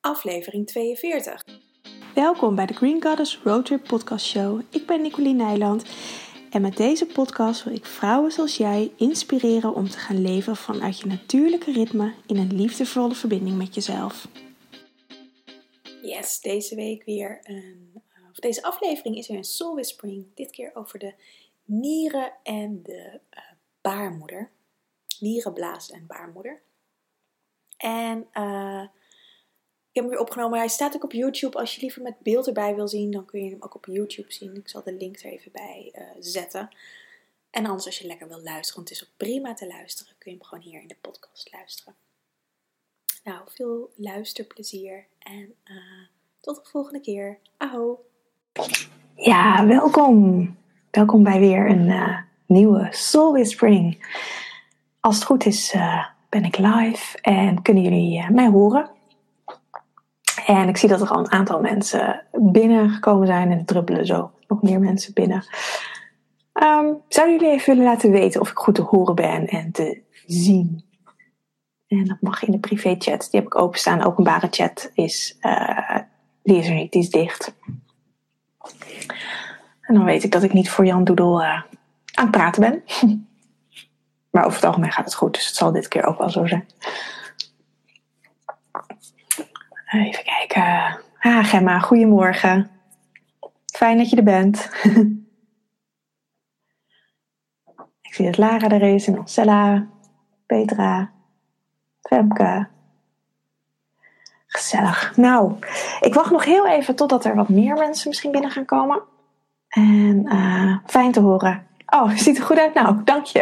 [0.00, 1.44] aflevering 42.
[2.14, 4.60] Welkom bij de Green Goddess Roadtrip Podcast Show.
[4.70, 5.84] Ik ben Nicoline Nijland
[6.50, 10.98] en met deze podcast wil ik vrouwen zoals jij inspireren om te gaan leven vanuit
[10.98, 14.28] je natuurlijke ritme in een liefdevolle verbinding met jezelf.
[16.02, 20.26] Yes, deze week weer een, of deze aflevering is weer een soul whispering.
[20.34, 21.14] Dit keer over de
[21.64, 23.42] nieren en de uh,
[23.80, 24.50] baarmoeder.
[25.18, 26.62] Nierenblaas en baarmoeder.
[27.76, 28.86] En uh,
[29.92, 30.58] heb hem weer opgenomen.
[30.58, 31.58] Hij staat ook op YouTube.
[31.58, 34.32] Als je liever met beeld erbij wil zien, dan kun je hem ook op YouTube
[34.32, 34.56] zien.
[34.56, 36.68] Ik zal de link er even bij uh, zetten.
[37.50, 40.30] En anders als je lekker wil luisteren, want het is ook prima te luisteren, kun
[40.30, 41.94] je hem gewoon hier in de podcast luisteren.
[43.24, 45.76] Nou, veel luisterplezier en uh,
[46.40, 47.38] tot de volgende keer.
[47.56, 48.04] Aho!
[49.14, 50.56] Ja, welkom!
[50.90, 54.06] Welkom bij weer een uh, nieuwe Soul Whispering.
[55.00, 55.74] Als het goed is,
[56.28, 58.98] ben ik live en kunnen jullie mij horen.
[60.50, 64.62] En ik zie dat er al een aantal mensen binnengekomen zijn en druppelen zo nog
[64.62, 65.44] meer mensen binnen.
[66.62, 70.02] Um, zouden jullie even willen laten weten of ik goed te horen ben en te
[70.26, 70.84] zien?
[71.88, 73.28] En dat mag in de privé chat.
[73.30, 74.02] Die heb ik openstaan.
[74.02, 75.98] Openbare chat is, uh,
[76.42, 77.54] die is er niet, die is dicht.
[79.80, 81.64] En dan weet ik dat ik niet voor Jan Doedel uh, aan
[82.14, 82.84] het praten ben.
[84.30, 86.46] maar over het algemeen gaat het goed, dus het zal dit keer ook wel zo
[86.46, 86.66] zijn.
[89.92, 90.39] Even kijken.
[90.54, 92.70] Ah, Gemma, goedemorgen.
[93.74, 94.70] Fijn dat je er bent.
[98.10, 99.86] Ik zie dat Lara er is en Marcella,
[100.46, 101.10] Petra,
[102.02, 102.68] Femke.
[104.46, 105.16] Gezellig.
[105.16, 105.54] Nou,
[106.00, 109.02] ik wacht nog heel even totdat er wat meer mensen misschien binnen gaan komen.
[109.68, 111.66] En uh, fijn te horen.
[111.86, 112.74] Oh, ziet er goed uit.
[112.74, 113.40] Nou, dank je.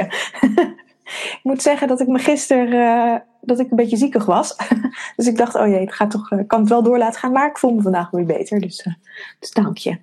[1.36, 4.56] ik moet zeggen dat ik me gisteren uh, dat ik een beetje ziekig was.
[5.16, 7.32] dus ik dacht, oh jee, het gaat toch, uh, kan het wel door laten gaan.
[7.32, 8.60] Maar ik voel me vandaag weer beter.
[8.60, 8.94] Dus, uh,
[9.38, 9.98] dus dank je.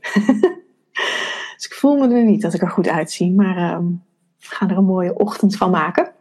[1.56, 3.32] dus ik voel me er niet dat ik er goed uitzie.
[3.32, 3.78] Maar uh,
[4.40, 6.12] gaan er een mooie ochtend van maken.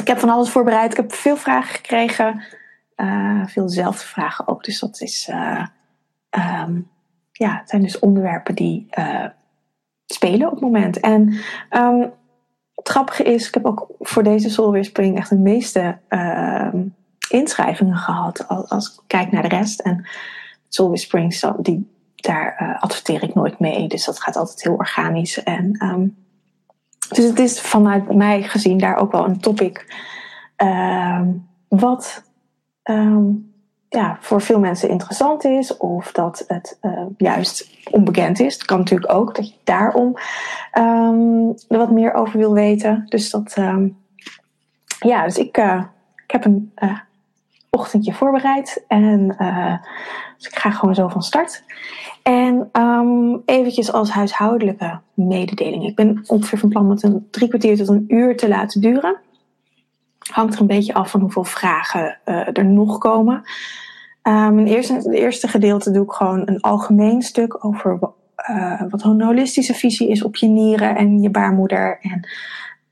[0.00, 0.90] Ik heb van alles voorbereid.
[0.90, 2.42] Ik heb veel vragen gekregen.
[2.96, 4.64] Uh, veel dezelfde vragen ook.
[4.64, 5.28] Dus dat is,
[6.30, 6.88] um,
[7.32, 8.88] ja, het zijn dus onderwerpen die
[10.06, 11.00] spelen op het moment.
[11.00, 11.38] En
[11.70, 12.12] um,
[12.78, 16.72] het grappige is, ik heb ook voor deze Soulweerspring echt de meeste uh,
[17.28, 18.48] inschrijvingen gehad.
[18.48, 19.80] Als, als, ik kijk naar de rest.
[19.80, 20.08] En
[20.68, 23.88] Soulweersprings, die, daar uh, adverteer ik nooit mee.
[23.88, 25.42] Dus dat gaat altijd heel organisch.
[25.42, 26.16] En, um,
[27.08, 30.04] dus het is vanuit mij gezien daar ook wel een topic.
[30.62, 31.20] Uh,
[31.68, 32.22] wat
[33.88, 38.54] ja, voor veel mensen interessant is, of dat het uh, juist onbekend is.
[38.54, 40.16] Het kan natuurlijk ook dat je daarom
[40.78, 43.04] um, er wat meer over wil weten.
[43.08, 43.96] Dus dat, um,
[45.00, 45.82] ja, dus ik, uh,
[46.24, 46.98] ik heb een uh,
[47.70, 49.26] ochtendje voorbereid en
[50.36, 51.62] dus ik ga gewoon zo van start.
[52.22, 55.84] En um, eventjes als huishoudelijke mededeling.
[55.86, 58.80] Ik ben ongeveer van plan om het een drie kwartier tot een uur te laten
[58.80, 59.20] duren
[60.30, 63.42] hangt er een beetje af van hoeveel vragen uh, er nog komen.
[64.22, 67.98] Um, eerste, het eerste gedeelte doe ik gewoon een algemeen stuk over
[68.50, 71.98] uh, wat een holistische visie is op je nieren en je baarmoeder.
[72.00, 72.28] En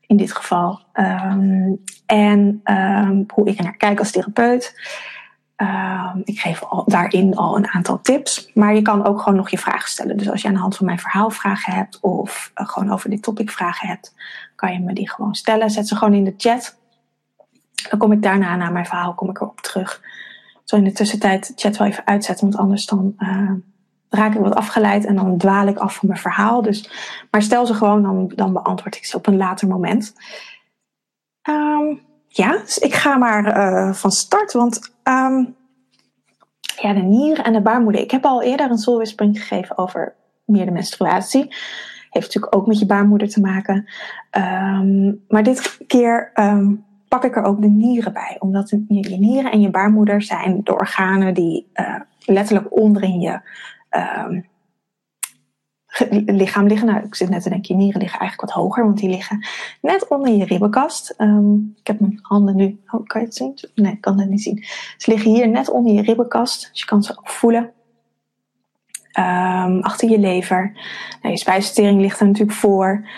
[0.07, 0.81] in dit geval.
[0.95, 4.75] Um, en um, hoe ik er naar kijk als therapeut.
[6.25, 8.51] ik geef daarin al een aantal tips.
[8.55, 10.17] Maar je kan ook gewoon nog je vragen stellen.
[10.17, 12.01] Dus als je aan de hand van mijn verhaal vragen hebt.
[12.01, 14.15] Of uh, gewoon over dit topic vragen hebt.
[14.55, 15.71] Kan je me die gewoon stellen.
[15.71, 16.79] Zet ze gewoon in de chat.
[17.91, 20.03] Dan kom ik daarna naar mijn verhaal kom ik erop terug.
[20.65, 23.53] Zo in de tussentijd chat wel even uitzetten, want anders dan uh,
[24.09, 26.63] raak ik wat afgeleid en dan dwaal ik af van mijn verhaal.
[26.63, 26.91] Dus,
[27.31, 30.15] maar stel ze gewoon, dan, dan beantwoord ik ze op een later moment.
[31.49, 35.55] Um, ja, dus ik ga maar uh, van start, want um,
[36.81, 38.01] ja, de nieren en de baarmoeder.
[38.01, 40.15] Ik heb al eerder een soulwispering gegeven over
[40.45, 41.55] meer de menstruatie.
[42.11, 43.89] Heeft natuurlijk ook met je baarmoeder te maken.
[44.31, 46.31] Um, maar dit keer
[47.09, 48.37] pak ik er ook de nieren bij.
[48.39, 53.41] Omdat je, je nieren en je baarmoeder zijn de organen die uh, letterlijk onderin je
[53.91, 54.41] uh,
[56.27, 56.87] lichaam liggen.
[56.87, 59.47] Nou, ik zit net te denken, je nieren liggen eigenlijk wat hoger, want die liggen
[59.81, 61.15] net onder je ribbenkast.
[61.19, 63.59] Um, ik heb mijn handen nu, oh, kan je het zien?
[63.75, 64.65] Nee, ik kan het niet zien.
[64.97, 67.71] Ze liggen hier net onder je ribbenkast, dus je kan ze ook voelen.
[69.19, 70.73] Um, achter je lever.
[71.23, 73.09] Nou, je spijsvertering ligt er natuurlijk voor.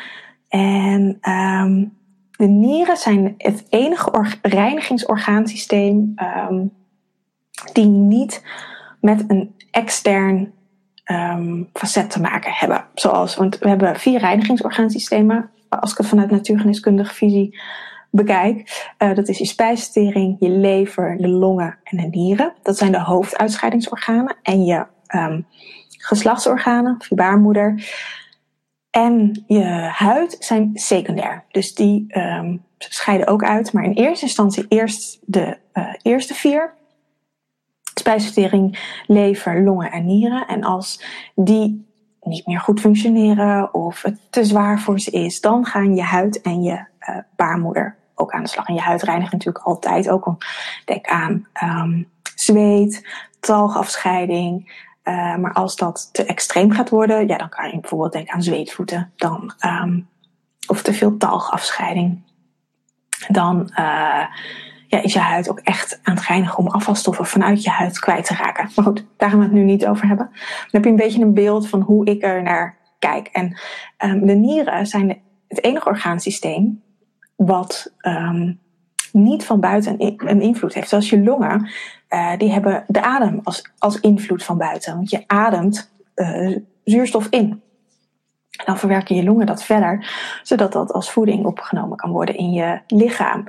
[0.49, 1.98] En um,
[2.39, 6.15] de nieren zijn het enige reinigingsorgaansysteem
[6.51, 6.71] um,
[7.73, 8.43] die niet
[9.01, 10.53] met een extern
[11.05, 12.85] um, facet te maken hebben.
[12.95, 15.51] Zoals, want we hebben vier reinigingsorgaansystemen.
[15.69, 17.61] Als ik het vanuit natuurgeneeskundige visie
[18.11, 18.87] bekijk.
[18.99, 22.53] Uh, dat is je spijsvertering, je lever, de longen en de nieren.
[22.63, 24.37] Dat zijn de hoofduitscheidingsorganen.
[24.43, 25.47] En je um,
[25.89, 27.83] geslachtsorganen, of je baarmoeder.
[28.91, 31.45] En je huid zijn secundair.
[31.51, 33.73] Dus die um, scheiden ook uit.
[33.73, 36.75] Maar in eerste instantie eerst de uh, eerste vier.
[37.95, 40.47] Spijsvertering, lever, longen en nieren.
[40.47, 41.03] En als
[41.35, 41.87] die
[42.21, 46.41] niet meer goed functioneren of het te zwaar voor ze is, dan gaan je huid
[46.41, 48.67] en je uh, baarmoeder ook aan de slag.
[48.69, 50.37] En je huid reinigt natuurlijk altijd ook.
[50.85, 53.09] Denk aan um, zweet,
[53.41, 54.87] talgafscheiding.
[55.09, 58.43] Uh, maar als dat te extreem gaat worden, ja, dan kan je bijvoorbeeld denken aan
[58.43, 59.13] zweetvoeten.
[59.17, 60.09] Dan, um,
[60.67, 62.23] of te veel talgafscheiding.
[63.29, 64.25] Dan uh,
[64.87, 68.25] ja, is je huid ook echt aan het reinigen om afvalstoffen vanuit je huid kwijt
[68.27, 68.71] te raken.
[68.75, 70.27] Maar goed, daar gaan we het nu niet over hebben.
[70.31, 73.27] Dan heb je een beetje een beeld van hoe ik er naar kijk.
[73.27, 73.59] En
[74.05, 75.19] um, de nieren zijn
[75.49, 76.83] het enige orgaansysteem
[77.37, 78.61] wat um,
[79.13, 80.89] niet van buiten een invloed heeft.
[80.89, 81.71] Zoals je longen,
[82.09, 84.95] uh, die hebben de adem als, als invloed van buiten.
[84.95, 87.63] Want je ademt uh, zuurstof in.
[88.65, 90.11] Dan verwerken je longen dat verder,
[90.43, 93.45] zodat dat als voeding opgenomen kan worden in je lichaam.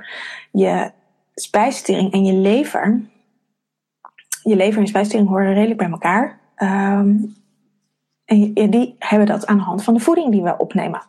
[0.52, 0.92] Je
[1.34, 3.00] spijsvertering en je lever.
[4.42, 6.38] Je lever en spijsvertering horen redelijk bij elkaar.
[6.56, 7.38] Um,
[8.24, 11.02] en die hebben dat aan de hand van de voeding die we opnemen.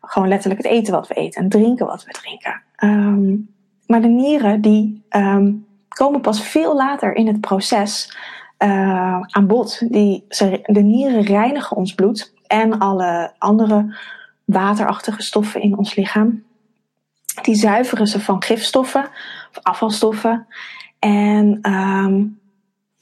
[0.00, 2.62] Gewoon letterlijk het eten wat we eten en drinken wat we drinken.
[2.78, 3.54] Um,
[3.86, 5.66] maar de nieren die um,
[5.96, 8.16] komen pas veel later in het proces
[8.58, 9.92] uh, aan bod.
[9.92, 10.24] Die,
[10.62, 13.96] de nieren reinigen ons bloed en alle andere
[14.44, 16.44] waterachtige stoffen in ons lichaam.
[17.42, 19.08] Die zuiveren ze van gifstoffen
[19.50, 20.46] of afvalstoffen.
[20.98, 22.40] En um,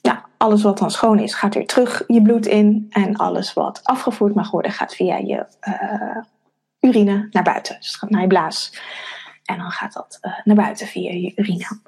[0.01, 2.87] ja, alles wat dan schoon is, gaat weer terug je bloed in.
[2.89, 6.23] En alles wat afgevoerd mag worden, gaat via je uh,
[6.79, 7.75] urine naar buiten.
[7.79, 8.81] Dus gaat naar je blaas.
[9.45, 11.79] En dan gaat dat uh, naar buiten via je urine.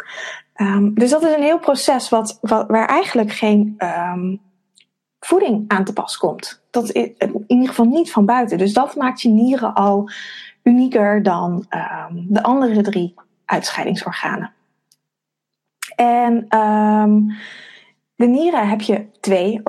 [0.56, 4.42] Um, dus dat is een heel proces wat, wat, waar eigenlijk geen um,
[5.20, 6.64] voeding aan te pas komt.
[6.72, 8.58] Dat is in ieder geval niet van buiten.
[8.58, 10.10] Dus dat maakt je nieren al
[10.64, 11.66] unieker dan
[12.10, 13.14] um, de andere drie
[13.46, 14.52] uitscheidingsorganen.
[15.96, 16.46] En
[18.16, 19.62] de nieren heb je twee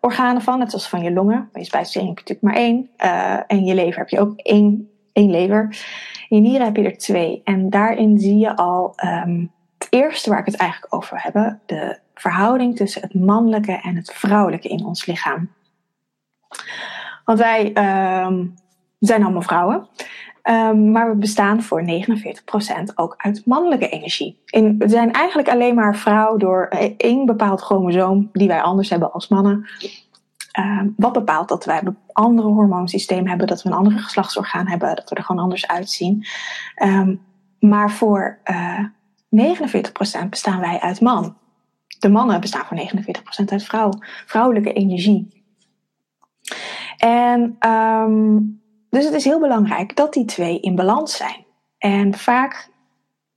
[0.00, 1.48] organen van, net zoals van je longen.
[1.52, 2.90] Bij je spijsvertering heb natuurlijk maar één.
[3.04, 5.86] Uh, en je lever heb je ook één, één lever.
[6.28, 7.40] In nieren heb je er twee.
[7.44, 11.98] En daarin zie je al um, het eerste waar ik het eigenlijk over heb: de
[12.14, 15.48] verhouding tussen het mannelijke en het vrouwelijke in ons lichaam.
[17.24, 17.66] Want wij
[18.24, 18.54] um,
[18.98, 19.88] zijn allemaal vrouwen.
[20.50, 24.42] Um, maar we bestaan voor 49% ook uit mannelijke energie.
[24.46, 29.12] En we zijn eigenlijk alleen maar vrouw door één bepaald chromosoom die wij anders hebben
[29.12, 29.68] als mannen.
[30.58, 34.96] Uh, wat bepaalt dat wij een andere hormoonsysteem hebben, dat we een andere geslachtsorgaan hebben,
[34.96, 36.26] dat we er gewoon anders uitzien.
[36.82, 37.20] Um,
[37.60, 38.78] maar voor uh,
[39.30, 41.36] eh, 49% bestaan wij uit man.
[41.98, 42.88] De mannen bestaan voor
[43.42, 43.90] 49% uit vrouw,
[44.26, 45.44] vrouwelijke energie.
[46.96, 48.60] En um,
[48.90, 51.44] dus het is heel belangrijk dat die twee in balans zijn.
[51.78, 52.70] En vaak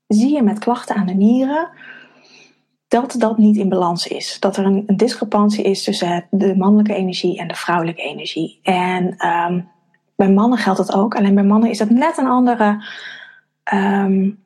[0.08, 1.70] zie je met klachten aan de nieren
[2.90, 4.38] dat dat niet in balans is.
[4.40, 8.60] Dat er een, een discrepantie is tussen de mannelijke energie en de vrouwelijke energie.
[8.64, 9.70] En um,
[10.16, 11.16] bij mannen geldt dat ook.
[11.16, 12.84] Alleen bij mannen is dat net een andere
[13.74, 14.40] um,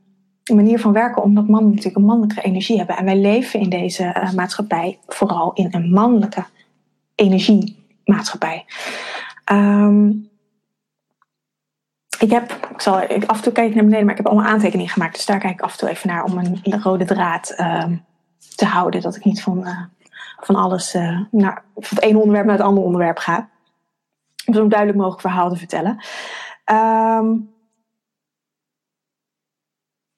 [0.53, 2.97] manier van werken, omdat mannen natuurlijk een mannelijke energie hebben.
[2.97, 6.45] En wij leven in deze uh, maatschappij vooral in een mannelijke
[7.15, 8.65] energiemaatschappij.
[9.51, 10.29] Um,
[12.19, 14.51] ik heb, ik zal ik, af en toe kijken naar beneden, maar ik heb allemaal
[14.51, 15.15] aantekeningen gemaakt.
[15.15, 17.55] Dus daar kijk ik af en toe even naar om een rode draad
[18.55, 19.01] te houden.
[19.01, 19.81] Dat ik niet van, uh,
[20.39, 23.49] van alles, uh, naar, van het ene onderwerp naar het andere onderwerp ga.
[24.45, 26.03] Om zo'n duidelijk mogelijk verhaal te vertellen.
[26.71, 27.51] Um,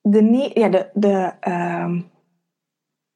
[0.00, 2.10] de, ja, de, de, um,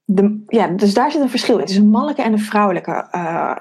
[0.04, 1.60] de, ja, dus daar zit een verschil in.
[1.60, 3.56] Het is een mannelijke en een vrouwelijke uh,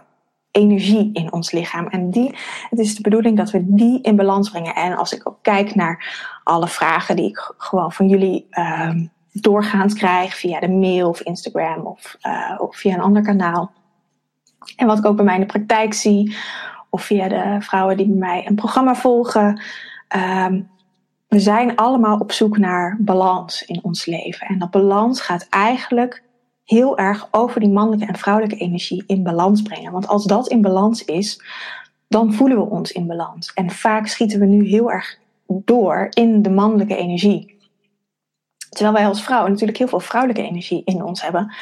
[0.51, 1.87] energie in ons lichaam.
[1.87, 2.35] En die,
[2.69, 4.75] het is de bedoeling dat we die in balans brengen.
[4.75, 8.95] En als ik ook kijk naar alle vragen die ik gewoon van jullie uh,
[9.31, 13.71] doorgaans krijg via de mail of Instagram of, uh, of via een ander kanaal.
[14.75, 16.35] En wat ik ook bij mij in de praktijk zie,
[16.89, 19.61] of via de vrouwen die bij mij een programma volgen.
[20.15, 20.69] Um,
[21.27, 24.47] we zijn allemaal op zoek naar balans in ons leven.
[24.47, 26.23] En dat balans gaat eigenlijk
[26.63, 29.91] heel erg over die mannelijke en vrouwelijke energie in balans brengen.
[29.91, 31.41] Want als dat in balans is,
[32.07, 33.53] dan voelen we ons in balans.
[33.53, 37.58] En vaak schieten we nu heel erg door in de mannelijke energie.
[38.69, 41.53] Terwijl wij als vrouwen natuurlijk heel veel vrouwelijke energie in ons hebben.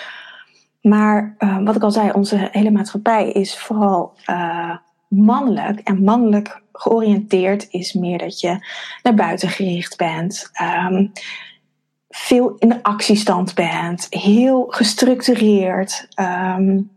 [0.82, 4.76] Maar uh, wat ik al zei, onze hele maatschappij is vooral uh,
[5.08, 5.80] mannelijk.
[5.80, 8.68] En mannelijk georiënteerd is meer dat je
[9.04, 10.52] naar buiten gericht bent.
[10.90, 11.12] Um,
[12.10, 14.08] veel in de actiestand bent.
[14.10, 16.08] Heel gestructureerd.
[16.20, 16.97] Um,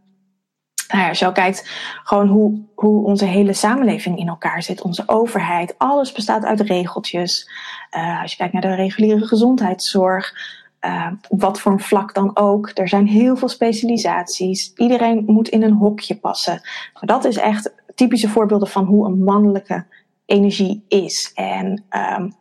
[0.92, 1.70] nou als je al kijkt
[2.04, 7.50] gewoon hoe, hoe onze hele samenleving in elkaar zit, onze overheid, alles bestaat uit regeltjes.
[7.96, 10.32] Uh, als je kijkt naar de reguliere gezondheidszorg,
[10.80, 12.70] uh, wat voor een vlak dan ook.
[12.74, 14.72] Er zijn heel veel specialisaties.
[14.74, 16.60] Iedereen moet in een hokje passen.
[16.94, 19.86] Maar dat is echt typische voorbeelden van hoe een mannelijke
[20.26, 21.32] energie is.
[21.34, 22.34] En um,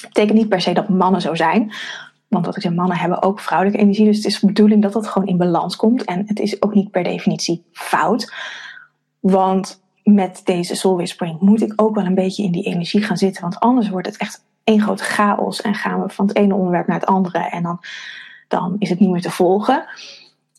[0.00, 1.72] betekent niet per se dat mannen zo zijn.
[2.28, 4.04] Want wat ik zeg, mannen hebben ook vrouwelijke energie.
[4.04, 6.04] Dus het is de bedoeling dat dat gewoon in balans komt.
[6.04, 8.34] En het is ook niet per definitie fout.
[9.20, 13.16] Want met deze soul whispering moet ik ook wel een beetje in die energie gaan
[13.16, 13.42] zitten.
[13.42, 15.60] Want anders wordt het echt één grote chaos.
[15.60, 17.38] En gaan we van het ene onderwerp naar het andere.
[17.38, 17.80] En dan,
[18.48, 19.84] dan is het niet meer te volgen.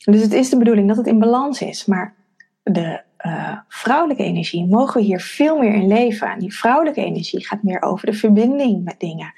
[0.03, 1.85] Dus het is de bedoeling dat het in balans is.
[1.85, 2.15] Maar
[2.63, 6.27] de uh, vrouwelijke energie mogen we hier veel meer in leven.
[6.27, 9.33] En die vrouwelijke energie gaat meer over de verbinding met dingen.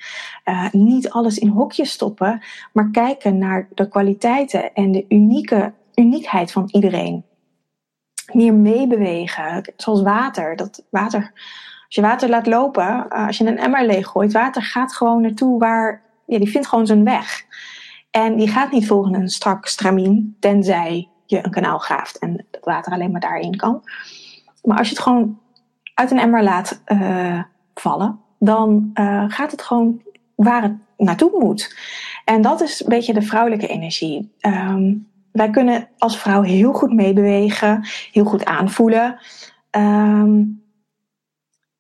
[0.45, 2.41] Uh, niet alles in hokjes stoppen,
[2.73, 7.25] maar kijken naar de kwaliteiten en de unieke uniekheid van iedereen.
[8.31, 10.55] Meer meebewegen, zoals water.
[10.55, 11.31] Dat water.
[11.85, 15.59] Als je water laat lopen, uh, als je een emmer leeggooit, water gaat gewoon naartoe
[15.59, 16.01] waar.
[16.25, 17.45] Ja, die vindt gewoon zijn weg.
[18.11, 22.63] En die gaat niet volgen een strak stramien, tenzij je een kanaal graaft en het
[22.63, 23.83] water alleen maar daarin kan.
[24.63, 25.39] Maar als je het gewoon
[25.93, 30.01] uit een emmer laat uh, vallen, dan uh, gaat het gewoon
[30.35, 31.75] waar het naartoe moet.
[32.25, 34.35] En dat is een beetje de vrouwelijke energie.
[34.41, 39.19] Um, wij kunnen als vrouw heel goed meebewegen, heel goed aanvoelen.
[39.71, 40.63] Um,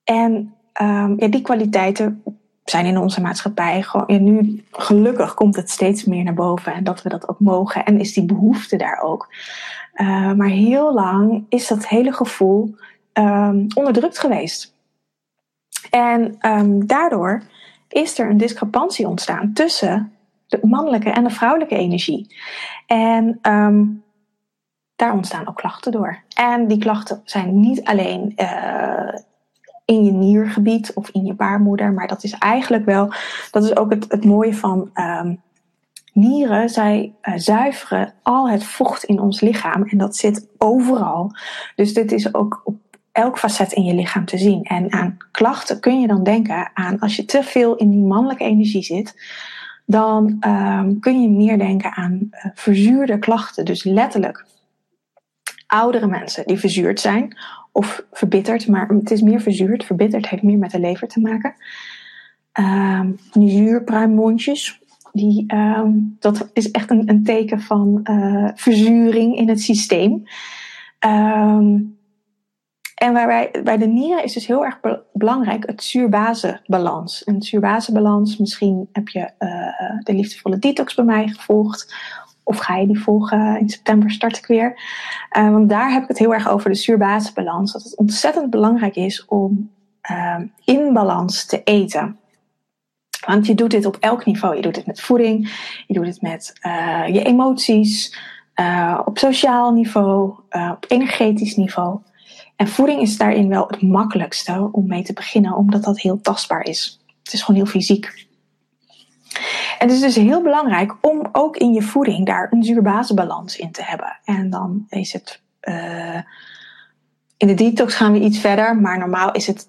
[0.03, 2.23] en um, ja, die kwaliteiten
[2.71, 4.23] zijn in onze maatschappij gewoon.
[4.23, 7.99] Nu gelukkig komt het steeds meer naar boven en dat we dat ook mogen en
[7.99, 9.33] is die behoefte daar ook.
[9.95, 12.75] Uh, maar heel lang is dat hele gevoel
[13.13, 14.75] um, onderdrukt geweest.
[15.89, 17.43] En um, daardoor
[17.87, 20.11] is er een discrepantie ontstaan tussen
[20.47, 22.35] de mannelijke en de vrouwelijke energie.
[22.85, 24.03] En um,
[24.95, 26.23] daar ontstaan ook klachten door.
[26.35, 29.13] En die klachten zijn niet alleen uh,
[29.91, 31.93] in je niergebied of in je baarmoeder.
[31.93, 33.13] Maar dat is eigenlijk wel,
[33.51, 35.41] dat is ook het, het mooie van um,
[36.13, 36.69] nieren.
[36.69, 41.31] Zij uh, zuiveren al het vocht in ons lichaam en dat zit overal.
[41.75, 42.75] Dus dit is ook op
[43.11, 44.63] elk facet in je lichaam te zien.
[44.63, 48.43] En aan klachten kun je dan denken aan als je te veel in die mannelijke
[48.43, 49.15] energie zit.
[49.85, 53.65] Dan um, kun je meer denken aan uh, verzuurde klachten.
[53.65, 54.45] Dus letterlijk
[55.67, 57.35] oudere mensen die verzuurd zijn
[57.71, 59.85] of verbitterd, maar het is meer verzuurd.
[59.85, 61.53] Verbitterd heeft meer met de lever te maken.
[62.59, 63.51] Um, die
[65.13, 70.23] die, um, dat is echt een, een teken van uh, verzuring in het systeem.
[71.05, 71.99] Um,
[72.95, 77.23] en waarbij, bij de nieren is dus heel erg be belangrijk het zuurbazenbalans.
[77.23, 77.45] En het
[78.37, 81.95] misschien heb je uh, de liefdevolle detox bij mij gevolgd.
[82.43, 83.59] Of ga je die volgen?
[83.59, 84.79] In september start ik weer.
[85.37, 87.71] Uh, want daar heb ik het heel erg over de zuurbasisbalans.
[87.71, 89.71] Dat het ontzettend belangrijk is om
[90.11, 92.19] uh, in balans te eten.
[93.25, 94.55] Want je doet dit op elk niveau.
[94.55, 95.53] Je doet dit met voeding,
[95.87, 98.17] je doet het met uh, je emoties,
[99.05, 100.33] op sociaal niveau,
[100.71, 101.99] op energetisch niveau.
[102.55, 106.63] En voeding is daarin wel het makkelijkste om mee te beginnen, omdat dat heel tastbaar
[106.63, 107.01] is.
[107.23, 108.27] Het is gewoon heel fysiek.
[109.81, 113.71] En het is dus heel belangrijk om ook in je voeding daar een zuurbazenbalans in
[113.71, 114.19] te hebben.
[114.25, 115.41] En dan is het.
[115.61, 116.19] Uh,
[117.37, 119.67] in de detox gaan we iets verder, maar normaal is het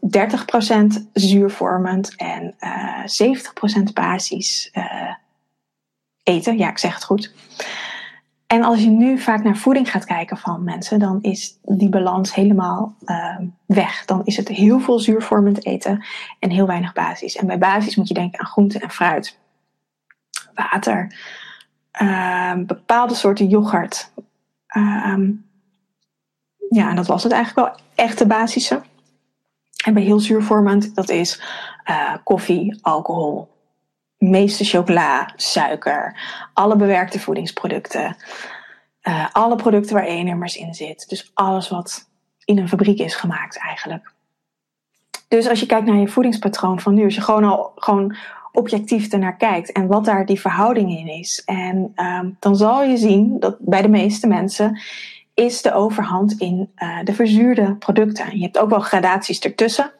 [1.07, 3.39] 30% zuurvormend en uh, eh,
[3.89, 4.85] 70% basis uh,
[6.23, 6.59] eten.
[6.59, 7.35] Ja, ik zeg het goed.
[8.47, 12.35] En als je nu vaak naar voeding gaat kijken van mensen, dan is die balans
[12.35, 12.95] helemaal
[13.67, 14.05] weg.
[14.05, 16.05] Dan is het heel veel zuurvormend eten
[16.39, 17.37] en heel weinig basis.
[17.37, 19.41] En bij basis moet je denken aan groente en fruit
[20.55, 21.15] water,
[22.03, 24.13] uh, bepaalde soorten yoghurt.
[24.77, 25.29] Uh,
[26.71, 28.83] ja, en dat was het eigenlijk wel echt de.
[29.85, 31.43] En bij heel zuurvormend, dat is
[31.91, 33.49] uh, koffie, alcohol,
[34.19, 36.17] meeste chocola, suiker,
[36.53, 38.17] alle bewerkte voedingsproducten,
[39.03, 41.09] uh, alle producten waar E-nummers in zit.
[41.09, 42.09] Dus alles wat
[42.45, 44.13] in een fabriek is gemaakt eigenlijk.
[45.29, 48.17] Dus als je kijkt naar je voedingspatroon van nu, als je gewoon al gewoon
[48.53, 51.43] objectief ernaar kijkt en wat daar die verhouding in is.
[51.45, 54.81] En um, dan zal je zien dat bij de meeste mensen
[55.35, 58.37] is de overhand in uh, de verzuurde producten.
[58.37, 59.93] Je hebt ook wel gradaties ertussen.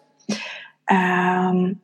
[0.87, 1.81] Um,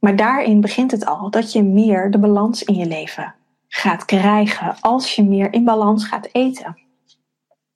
[0.00, 3.34] maar daarin begint het al dat je meer de balans in je leven
[3.68, 6.78] gaat krijgen als je meer in balans gaat eten.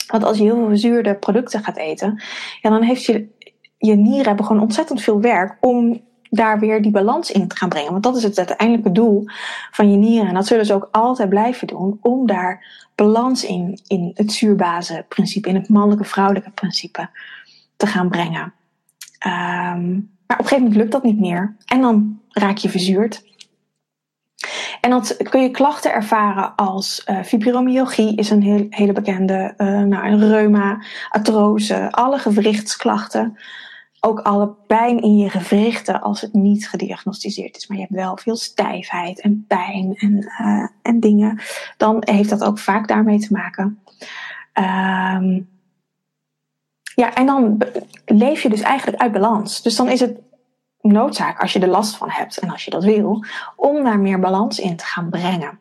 [0.07, 2.23] Want als je heel veel verzuurde producten gaat eten,
[2.61, 3.29] ja, dan heeft je,
[3.79, 7.69] je nieren hebben gewoon ontzettend veel werk om daar weer die balans in te gaan
[7.69, 7.91] brengen.
[7.91, 9.25] Want dat is het uiteindelijke doel
[9.71, 10.29] van je nieren.
[10.29, 15.49] En dat zullen ze ook altijd blijven doen, om daar balans in, in het zuurbazenprincipe,
[15.49, 17.09] in het mannelijke-vrouwelijke principe
[17.77, 18.53] te gaan brengen.
[19.27, 21.57] Um, maar op een gegeven moment lukt dat niet meer.
[21.67, 23.29] En dan raak je verzuurd.
[24.81, 29.67] En dan kun je klachten ervaren als uh, fibromyalgie is een heel, hele bekende, uh,
[29.81, 33.39] nou, een reuma, artrose, alle gewrichtsklachten.
[34.01, 37.67] Ook alle pijn in je gewrichten als het niet gediagnosticeerd is.
[37.67, 41.41] Maar je hebt wel veel stijfheid en pijn en, uh, en dingen.
[41.77, 43.83] Dan heeft dat ook vaak daarmee te maken.
[44.55, 45.49] Um,
[46.95, 47.63] ja, en dan
[48.05, 49.63] leef je dus eigenlijk uit balans.
[49.63, 50.19] Dus dan is het
[50.81, 53.25] noodzaak, als je er last van hebt en als je dat wil,
[53.57, 55.59] om daar meer balans in te gaan brengen.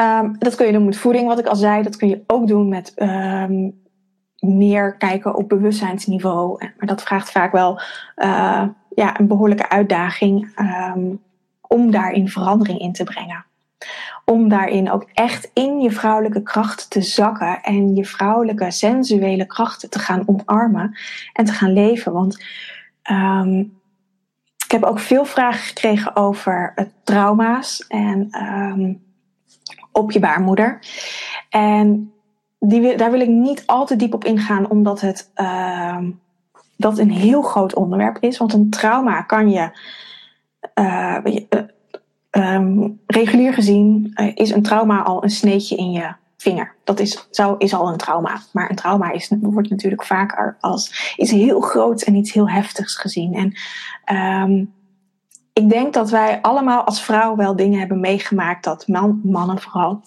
[0.00, 1.82] Um, dat kun je doen met voeding, wat ik al zei.
[1.82, 3.84] Dat kun je ook doen met um,
[4.46, 6.58] meer kijken op bewustzijnsniveau.
[6.58, 7.80] Maar dat vraagt vaak wel
[8.16, 11.22] uh, ja, een behoorlijke uitdaging um,
[11.60, 13.44] om daarin verandering in te brengen.
[14.24, 19.90] Om daarin ook echt in je vrouwelijke kracht te zakken en je vrouwelijke sensuele krachten
[19.90, 20.98] te gaan omarmen
[21.32, 22.12] en te gaan leven.
[22.12, 22.44] Want
[23.10, 23.78] Um,
[24.64, 29.02] ik heb ook veel vragen gekregen over het trauma's en um,
[29.92, 30.78] op je baarmoeder.
[31.50, 32.12] En
[32.58, 36.20] die, daar wil ik niet al te diep op ingaan, omdat het um,
[36.76, 38.38] dat een heel groot onderwerp is.
[38.38, 39.70] Want een trauma kan je,
[40.74, 41.18] uh,
[42.30, 46.74] uh, regulier gezien, uh, is een trauma al een sneetje in je vinger.
[46.84, 48.40] Dat is, zo is al een trauma.
[48.52, 52.96] Maar een trauma is, wordt natuurlijk vaker als iets heel groots en iets heel heftigs
[52.96, 53.34] gezien.
[53.34, 53.52] En
[54.42, 54.72] um,
[55.52, 60.02] ik denk dat wij allemaal als vrouw wel dingen hebben meegemaakt dat man, mannen vooral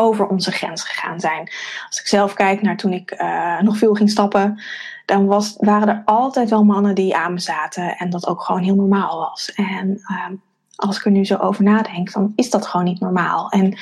[0.00, 1.50] over onze grens gegaan zijn.
[1.86, 4.62] Als ik zelf kijk naar toen ik uh, nog veel ging stappen,
[5.04, 8.62] dan was, waren er altijd wel mannen die aan me zaten en dat ook gewoon
[8.62, 9.52] heel normaal was.
[9.54, 10.38] En uh,
[10.76, 13.50] als ik er nu zo over nadenk, dan is dat gewoon niet normaal.
[13.50, 13.78] En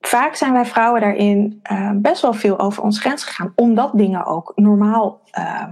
[0.00, 4.26] vaak zijn wij vrouwen daarin uh, best wel veel over ons grens gegaan, omdat dingen
[4.26, 5.68] ook normaal uh,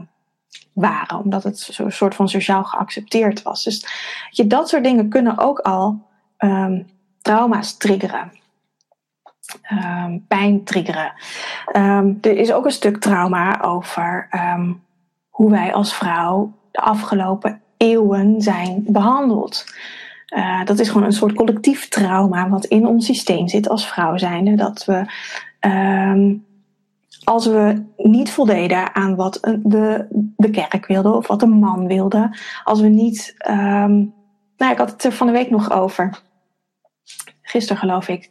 [0.72, 3.64] waren, omdat het zo'n soort van sociaal geaccepteerd was.
[3.64, 3.86] Dus
[4.30, 6.06] je, dat soort dingen kunnen ook al
[6.38, 6.86] um,
[7.22, 8.32] trauma's triggeren.
[9.72, 11.12] Um, pijn triggeren.
[11.76, 14.28] Um, er is ook een stuk trauma over
[15.28, 19.64] hoe wij als vrouw de afgelopen eeuwen zijn behandeld.
[20.36, 24.16] Uh, dat is gewoon een soort collectief trauma wat in ons systeem zit als vrouw
[24.16, 24.54] zijnde.
[24.54, 25.04] Dat we,
[27.24, 30.06] als we niet voldeden aan wat de,
[30.36, 33.34] de kerk wilde of wat een man wilde, als we niet,
[34.56, 36.18] nou ik had het er van de week nog over,
[37.42, 38.28] gisteren geloof ik,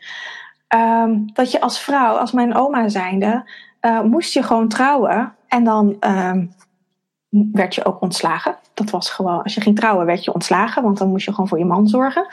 [0.76, 3.50] um, dat je als vrouw, als mijn oma zijnde,
[3.82, 5.98] uh, moest je gewoon trouwen en dan
[7.52, 8.58] werd je ook ontslagen.
[8.74, 11.48] Dat was gewoon, als je ging trouwen, werd je ontslagen, want dan moest je gewoon
[11.48, 12.28] voor je man zorgen.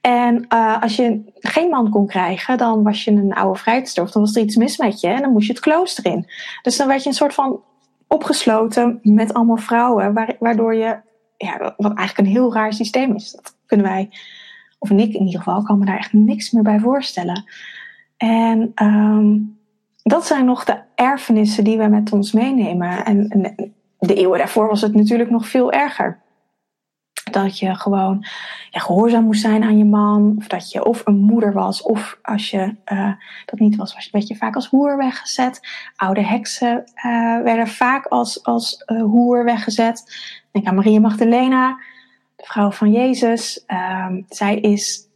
[0.00, 4.10] En uh, als je geen man kon krijgen, dan was je een oude vrijster of
[4.10, 6.30] dan was er iets mis met je en dan moest je het klooster in.
[6.62, 7.60] Dus dan werd je een soort van
[8.06, 10.96] opgesloten met allemaal vrouwen, waardoor je,
[11.36, 13.32] ja, wat eigenlijk een heel raar systeem is.
[13.32, 14.10] Dat kunnen wij,
[14.78, 17.44] of ik in ieder geval, kan me daar echt niks meer bij voorstellen.
[18.16, 19.58] En um,
[20.02, 23.04] dat zijn nog de erfenissen die we met ons meenemen.
[23.04, 23.28] En,
[23.98, 26.24] de eeuwen daarvoor was het natuurlijk nog veel erger.
[27.30, 28.24] Dat je gewoon
[28.70, 30.34] ja, gehoorzaam moest zijn aan je man.
[30.38, 31.82] Of dat je of een moeder was.
[31.82, 33.12] Of als je uh,
[33.44, 35.60] dat niet was, werd je vaak als hoer weggezet.
[35.96, 40.04] Oude heksen uh, werden vaak als, als uh, hoer weggezet.
[40.52, 41.78] Denk aan Maria Magdalena,
[42.46, 43.64] vrouw van Jezus.
[43.66, 45.08] Uh, zij is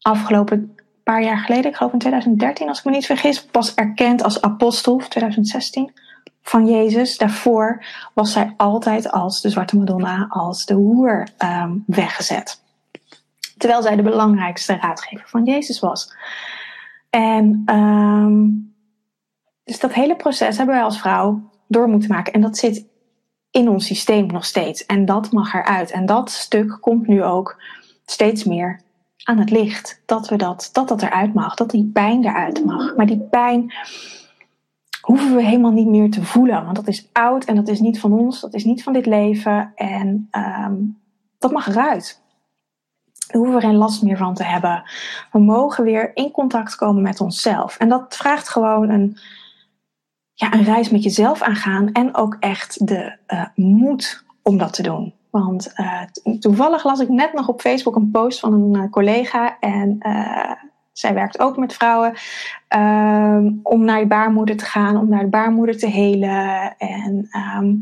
[0.00, 4.22] afgelopen paar jaar geleden, ik geloof in 2013 als ik me niet vergis, pas erkend
[4.22, 5.92] als apostel, 2016
[6.42, 7.18] van Jezus.
[7.18, 12.62] Daarvoor was zij altijd als de Zwarte Madonna, als de hoer um, weggezet.
[13.56, 16.14] Terwijl zij de belangrijkste raadgever van Jezus was.
[17.10, 18.74] En um,
[19.64, 22.32] dus dat hele proces hebben wij als vrouw door moeten maken.
[22.32, 22.84] En dat zit
[23.50, 24.86] in ons systeem nog steeds.
[24.86, 25.90] En dat mag eruit.
[25.90, 27.62] En dat stuk komt nu ook
[28.04, 28.80] steeds meer
[29.24, 30.02] aan het licht.
[30.06, 31.54] Dat we dat, dat, dat eruit mag.
[31.54, 32.96] Dat die pijn eruit mag.
[32.96, 33.72] Maar die pijn
[35.00, 36.64] hoeven we helemaal niet meer te voelen.
[36.64, 39.06] Want dat is oud en dat is niet van ons, dat is niet van dit
[39.06, 39.72] leven.
[39.74, 40.98] En um,
[41.38, 42.22] dat mag eruit.
[43.26, 44.82] Daar hoeven we geen last meer van te hebben.
[45.32, 47.76] We mogen weer in contact komen met onszelf.
[47.76, 49.18] En dat vraagt gewoon een,
[50.40, 51.92] ja, een reis met jezelf aangaan.
[51.92, 55.14] En ook echt de uh, moed om dat te doen.
[55.30, 56.02] Want uh,
[56.38, 59.58] toevallig las ik net nog op Facebook een post van een uh, collega.
[59.58, 59.98] En
[60.92, 62.12] Zij werkt ook met vrouwen
[62.68, 66.76] ehm, om naar je baarmoeder te gaan, om naar de baarmoeder te helen.
[66.78, 67.74] En ehm,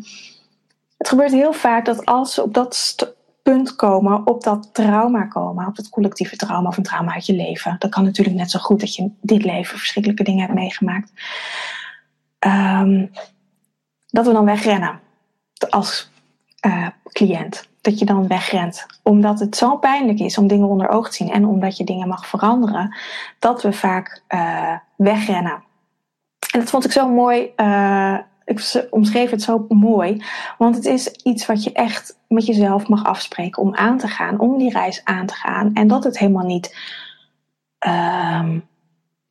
[0.96, 5.66] het gebeurt heel vaak dat als ze op dat punt komen, op dat trauma komen,
[5.66, 7.76] op dat collectieve trauma of een trauma uit je leven.
[7.78, 11.12] Dat kan natuurlijk net zo goed dat je in dit leven verschrikkelijke dingen hebt meegemaakt.
[12.38, 13.06] Ehm,
[14.06, 15.00] dat we dan wegrennen
[15.70, 16.10] als
[16.66, 17.68] uh, cliënt.
[17.80, 18.86] Dat je dan wegrent.
[19.02, 22.08] Omdat het zo pijnlijk is om dingen onder oog te zien en omdat je dingen
[22.08, 22.96] mag veranderen,
[23.38, 25.62] dat we vaak uh, wegrennen.
[26.52, 27.52] En dat vond ik zo mooi.
[27.56, 30.24] Uh, ik omschreef het zo mooi.
[30.58, 34.40] Want het is iets wat je echt met jezelf mag afspreken om aan te gaan,
[34.40, 35.74] om die reis aan te gaan.
[35.74, 36.76] En dat het helemaal niet.
[37.86, 38.50] Uh,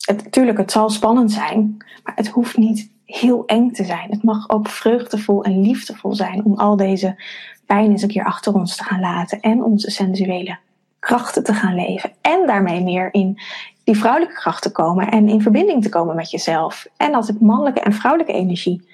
[0.05, 4.09] het, tuurlijk, het zal spannend zijn, maar het hoeft niet heel eng te zijn.
[4.09, 7.21] Het mag ook vreugdevol en liefdevol zijn om al deze
[7.65, 10.57] pijn eens een keer achter ons te gaan laten en onze sensuele
[10.99, 12.11] krachten te gaan leven.
[12.21, 13.39] En daarmee meer in
[13.83, 16.87] die vrouwelijke kracht te komen en in verbinding te komen met jezelf.
[16.97, 18.87] En dat het mannelijke en vrouwelijke energie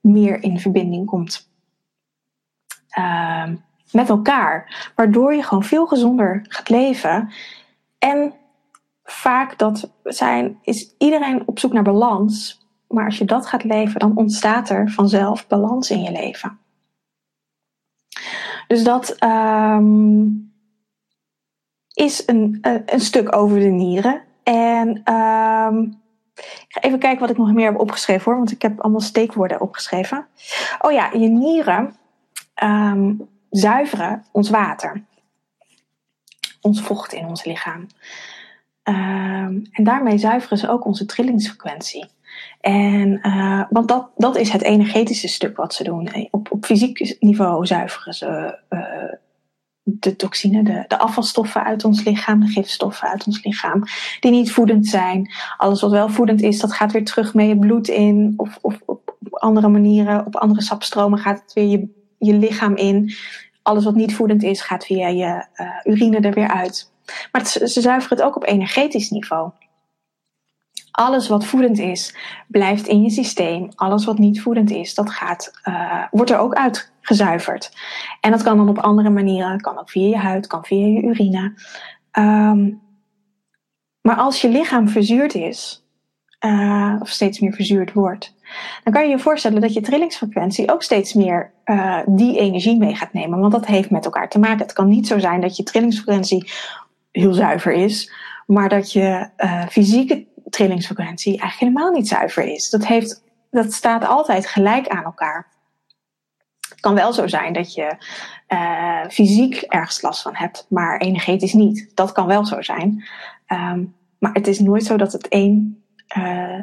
[0.00, 1.48] meer in verbinding komt
[2.98, 3.48] uh,
[3.92, 4.90] met elkaar.
[4.94, 7.32] Waardoor je gewoon veel gezonder gaat leven.
[7.98, 8.34] En
[9.04, 12.59] vaak dat zijn, is iedereen op zoek naar balans.
[12.90, 16.58] Maar als je dat gaat leven, dan ontstaat er vanzelf balans in je leven.
[18.66, 20.52] Dus dat um,
[21.92, 24.22] is een, een, stuk over de nieren.
[24.42, 26.00] En um,
[26.34, 29.00] ik ga even kijken wat ik nog meer heb opgeschreven hoor, want ik heb allemaal
[29.00, 30.26] steekwoorden opgeschreven.
[30.80, 31.96] Oh ja, je nieren
[32.62, 35.04] um, zuiveren ons water,
[36.60, 37.86] ons vocht in ons lichaam.
[39.72, 42.08] En daarmee zuiveren ze ook onze trillingsfrequentie.
[42.60, 46.28] En, uh, want dat, dat is het energetische stuk wat ze doen.
[46.30, 49.12] Op, op fysiek niveau zuiveren ze uh,
[49.82, 53.82] de toxine, de, de afvalstoffen uit ons lichaam, de gifstoffen uit ons lichaam,
[54.20, 55.30] die niet voedend zijn.
[55.56, 58.34] Alles wat wel voedend is, dat gaat weer terug mee het bloed in.
[58.36, 63.12] Of, of op andere manieren, op andere sapstromen gaat het weer je, je lichaam in.
[63.62, 65.44] Alles wat niet voedend is, gaat via je
[65.84, 66.92] urine er weer uit.
[67.32, 69.50] Maar ze zuiveren het ook op energetisch niveau.
[70.90, 73.68] Alles wat voedend is, blijft in je systeem.
[73.74, 77.72] Alles wat niet voedend is, dat gaat, uh, wordt er ook uitgezuiverd.
[78.20, 79.60] En dat kan dan op andere manieren.
[79.60, 81.54] kan ook via je huid, kan via je urine.
[82.18, 82.80] Um,
[84.00, 85.84] maar als je lichaam verzuurd is,
[86.44, 88.34] uh, of steeds meer verzuurd wordt,
[88.84, 92.94] dan kan je je voorstellen dat je trillingsfrequentie ook steeds meer uh, die energie mee
[92.94, 93.40] gaat nemen.
[93.40, 94.58] Want dat heeft met elkaar te maken.
[94.58, 96.50] Het kan niet zo zijn dat je trillingsfrequentie
[97.10, 98.12] heel zuiver is,
[98.46, 102.70] maar dat je uh, fysieke trillingsfrequentie eigenlijk helemaal niet zuiver is.
[102.70, 105.46] Dat, heeft, dat staat altijd gelijk aan elkaar.
[106.68, 107.96] Het kan wel zo zijn dat je
[108.48, 111.90] uh, fysiek ergens last van hebt, maar energetisch niet.
[111.94, 113.04] Dat kan wel zo zijn.
[113.46, 115.82] Um, maar het is nooit zo dat het een
[116.16, 116.58] uh,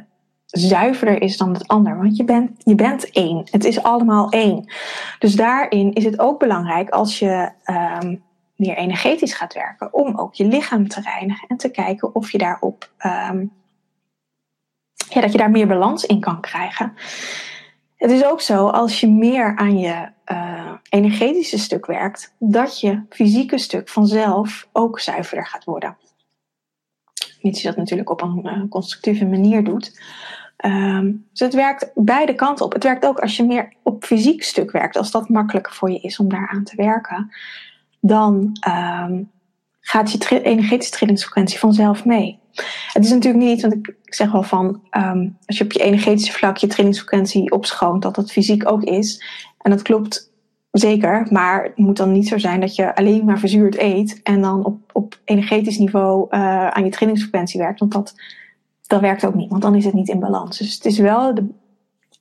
[0.46, 1.98] zuiverder is dan het ander.
[1.98, 3.48] Want je bent, je bent één.
[3.52, 4.74] Het is allemaal één.
[5.20, 7.52] Dus daarin is het ook belangrijk als je
[8.02, 8.24] um,
[8.56, 12.38] meer energetisch gaat werken, om ook je lichaam te reinigen en te kijken of je
[12.38, 12.90] daarop
[13.32, 13.52] um,
[15.10, 16.94] ja, dat je daar meer balans in kan krijgen.
[17.96, 23.04] Het is ook zo, als je meer aan je uh, energetische stuk werkt, dat je
[23.10, 25.98] fysieke stuk vanzelf ook zuiverder gaat worden.
[27.42, 30.02] Mits je dat natuurlijk op een uh, constructieve manier doet.
[30.66, 32.74] Um, dus het werkt beide kanten op.
[32.74, 36.00] Het werkt ook als je meer op fysiek stuk werkt, als dat makkelijker voor je
[36.00, 37.32] is om daaraan te werken.
[38.00, 39.32] Dan um,
[39.88, 42.40] gaat je energetische trillingsfrequentie vanzelf mee.
[42.94, 46.32] Het is natuurlijk niet, want ik, zeg wel van, um, als je op je energetische
[46.32, 49.24] vlak je trillingsfrequentie opschoont, dat dat fysiek ook is.
[49.58, 50.32] En dat klopt
[50.72, 54.42] zeker, maar het moet dan niet zo zijn dat je alleen maar verzuurd eet en
[54.42, 57.80] dan op, op energetisch niveau uh, aan je trillingsfrequentie werkt.
[57.80, 58.14] Want dat,
[58.88, 60.58] dat werkt ook niet, want dan is het niet in balans.
[60.58, 61.48] Dus het is wel de,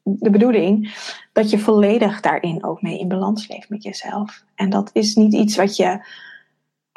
[0.02, 0.94] de bedoeling
[1.32, 4.44] dat je volledig daarin ook mee in balans leeft met jezelf.
[4.54, 6.00] En dat is niet iets wat je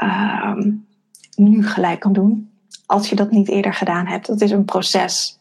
[0.04, 0.88] um,
[1.36, 2.52] nu gelijk kan doen.
[2.86, 4.28] Als je dat niet eerder gedaan hebt.
[4.28, 5.40] Dat is een proces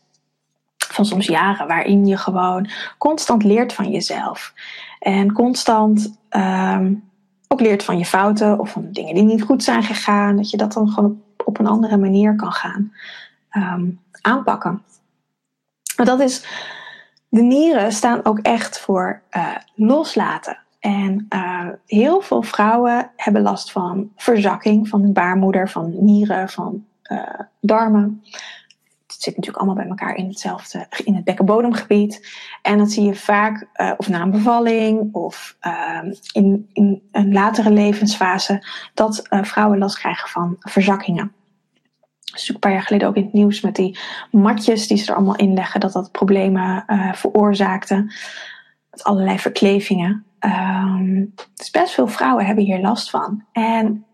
[0.76, 4.52] van soms jaren waarin je gewoon constant leert van jezelf.
[4.98, 7.04] En constant um,
[7.48, 10.36] ook leert van je fouten of van dingen die niet goed zijn gegaan.
[10.36, 12.92] Dat je dat dan gewoon op, op een andere manier kan gaan
[13.52, 14.82] um, aanpakken.
[15.96, 16.44] Maar dat is,
[17.28, 20.58] de nieren staan ook echt voor uh, loslaten.
[20.88, 26.84] En uh, heel veel vrouwen hebben last van verzakking van de baarmoeder, van nieren, van
[27.12, 28.22] uh, darmen.
[29.06, 32.28] Het zit natuurlijk allemaal bij elkaar in hetzelfde, in het bekkenbodemgebied.
[32.62, 35.56] En dat zie je vaak, uh, of na een bevalling, of
[36.32, 41.32] in, in een latere levensfase, dat vrouwen last krijgen van verzakkingen.
[42.32, 43.98] Dus een paar jaar geleden ook in het nieuws met die
[44.30, 48.12] matjes die ze er allemaal in leggen, dat dat problemen veroorzaakte.
[48.90, 50.26] Met allerlei verklevingen.
[50.40, 53.44] Um, dus best veel vrouwen hebben hier last van.
[53.52, 54.06] En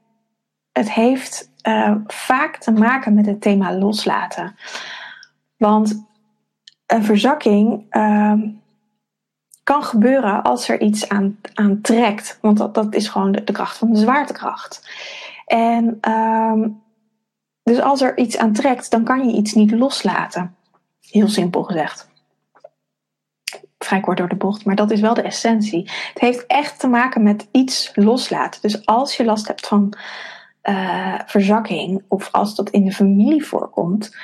[0.73, 4.57] het heeft uh, vaak te maken met het thema loslaten.
[5.57, 6.07] Want
[6.87, 8.33] een verzakking uh,
[9.63, 12.39] kan gebeuren als er iets aan, aan trekt.
[12.41, 14.89] Want dat, dat is gewoon de, kracht van de zwaartekracht.
[15.47, 16.83] En um,
[17.63, 20.57] dus als er iets aan trekt, dan kan je iets niet loslaten.
[21.01, 22.13] Heel simpel gezegd.
[23.85, 25.91] Vrij door de bocht, maar dat is wel de essentie.
[26.13, 28.61] Het heeft echt te maken met iets loslaten.
[28.61, 29.95] Dus als je last hebt van
[30.63, 34.17] uh, verzakking, of als dat in de familie voorkomt,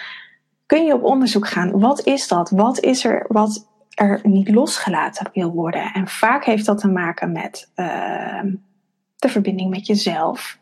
[0.67, 1.81] kun je op onderzoek gaan.
[1.81, 2.51] Wat is dat?
[2.51, 5.93] Wat is er wat er niet losgelaten wil worden?
[5.93, 8.43] En vaak heeft dat te maken met uh,
[9.17, 10.59] de verbinding met jezelf.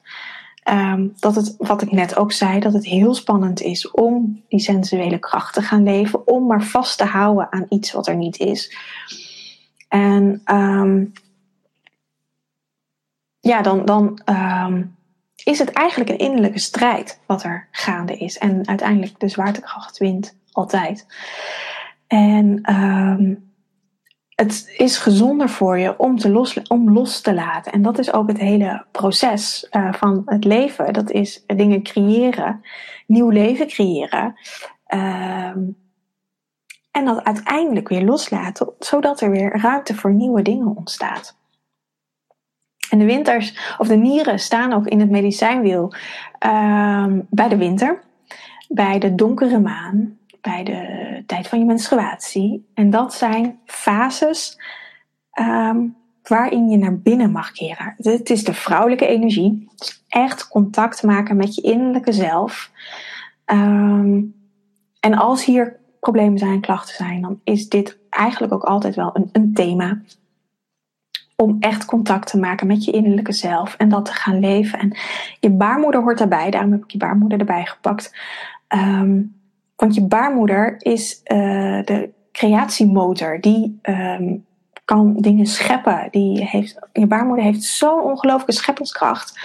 [0.70, 4.60] Um, dat het, wat ik net ook zei, dat het heel spannend is om die
[4.60, 8.38] sensuele kracht te gaan leven, om maar vast te houden aan iets wat er niet
[8.38, 8.76] is.
[9.88, 11.12] En um,
[13.40, 14.96] ja, dan, dan um,
[15.44, 18.38] is het eigenlijk een innerlijke strijd wat er gaande is.
[18.38, 21.06] En uiteindelijk de zwaartekracht wint altijd.
[22.06, 22.60] En
[24.40, 27.72] het is gezonder voor je om, te los, om los te laten.
[27.72, 30.92] En dat is ook het hele proces uh, van het leven.
[30.92, 32.60] Dat is dingen creëren,
[33.06, 34.34] nieuw leven creëren.
[34.94, 35.56] Uh,
[36.90, 41.36] en dat uiteindelijk weer loslaten, zodat er weer ruimte voor nieuwe dingen ontstaat.
[42.90, 45.92] En de winters, of de nieren, staan ook in het medicijnwiel
[46.46, 48.02] uh, bij de winter,
[48.68, 50.17] bij de donkere maan,
[50.48, 52.70] bij de tijd van je menstruatie.
[52.74, 54.60] En dat zijn fases
[55.40, 57.94] um, waarin je naar binnen mag keren.
[57.96, 59.68] Het is de vrouwelijke energie.
[60.08, 62.70] echt contact maken met je innerlijke zelf.
[63.46, 64.34] Um,
[65.00, 69.28] en als hier problemen zijn, klachten zijn, dan is dit eigenlijk ook altijd wel een,
[69.32, 70.00] een thema
[71.36, 74.78] om echt contact te maken met je innerlijke zelf en dat te gaan leven.
[74.78, 74.96] En
[75.40, 78.16] je baarmoeder hoort daarbij, daarom heb ik je baarmoeder erbij gepakt.
[78.68, 79.37] Um,
[79.80, 83.40] want je baarmoeder is uh, de creatiemotor.
[83.40, 84.46] Die um,
[84.84, 86.08] kan dingen scheppen.
[86.10, 89.40] Die heeft, je baarmoeder heeft zo'n ongelooflijke scheppingskracht.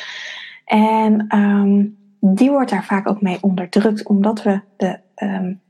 [0.65, 4.07] En um, die wordt daar vaak ook mee onderdrukt.
[4.07, 5.61] Omdat we de, um,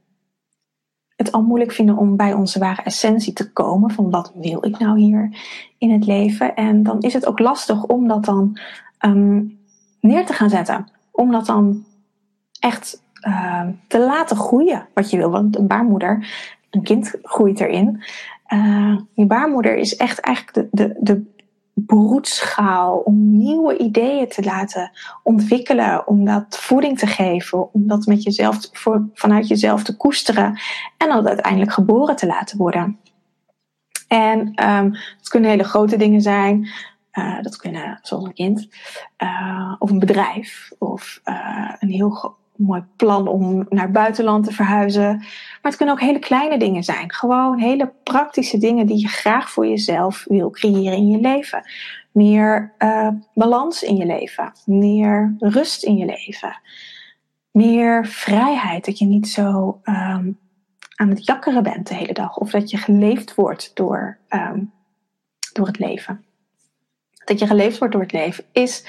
[1.15, 3.91] het al moeilijk vinden om bij onze ware essentie te komen.
[3.91, 5.38] Van wat wil ik nou hier
[5.78, 6.56] in het leven?
[6.56, 8.60] En dan is het ook lastig om dat dan
[9.99, 10.88] neer te gaan zetten.
[11.12, 11.86] Om dat dan
[12.60, 15.29] echt uh, te laten groeien wat je wil.
[15.29, 16.27] Want een baarmoeder,
[16.69, 18.03] een kind groeit erin.
[18.53, 21.31] Uh, je baarmoeder is echt eigenlijk de, de, de
[21.73, 24.91] broedschaal om nieuwe ideeën te laten
[25.23, 28.69] ontwikkelen, om dat voeding te geven, om dat met jezelf,
[29.13, 30.59] vanuit jezelf te koesteren
[30.97, 32.97] en dat uiteindelijk geboren te laten worden.
[34.07, 36.69] En um, het kunnen hele grote dingen zijn.
[37.13, 38.67] Uh, dat kunnen zoals een kind,
[39.23, 44.52] uh, of een bedrijf, of uh, een heel mooi plan om naar het buitenland te
[44.52, 45.17] verhuizen.
[45.17, 47.13] Maar het kunnen ook hele kleine dingen zijn.
[47.13, 51.63] Gewoon hele praktische dingen die je graag voor jezelf wil creëren in je leven.
[52.12, 54.52] Meer uh, balans in je leven.
[54.65, 56.60] Meer rust in je leven.
[57.52, 58.86] Meer vrijheid.
[58.86, 60.39] Dat je niet zo um,
[60.95, 62.38] aan het jakkeren bent de hele dag.
[62.38, 64.71] Of dat je geleefd wordt door, um,
[65.54, 66.26] door het leven.
[67.26, 68.86] Dat je geleefd wordt door het leven is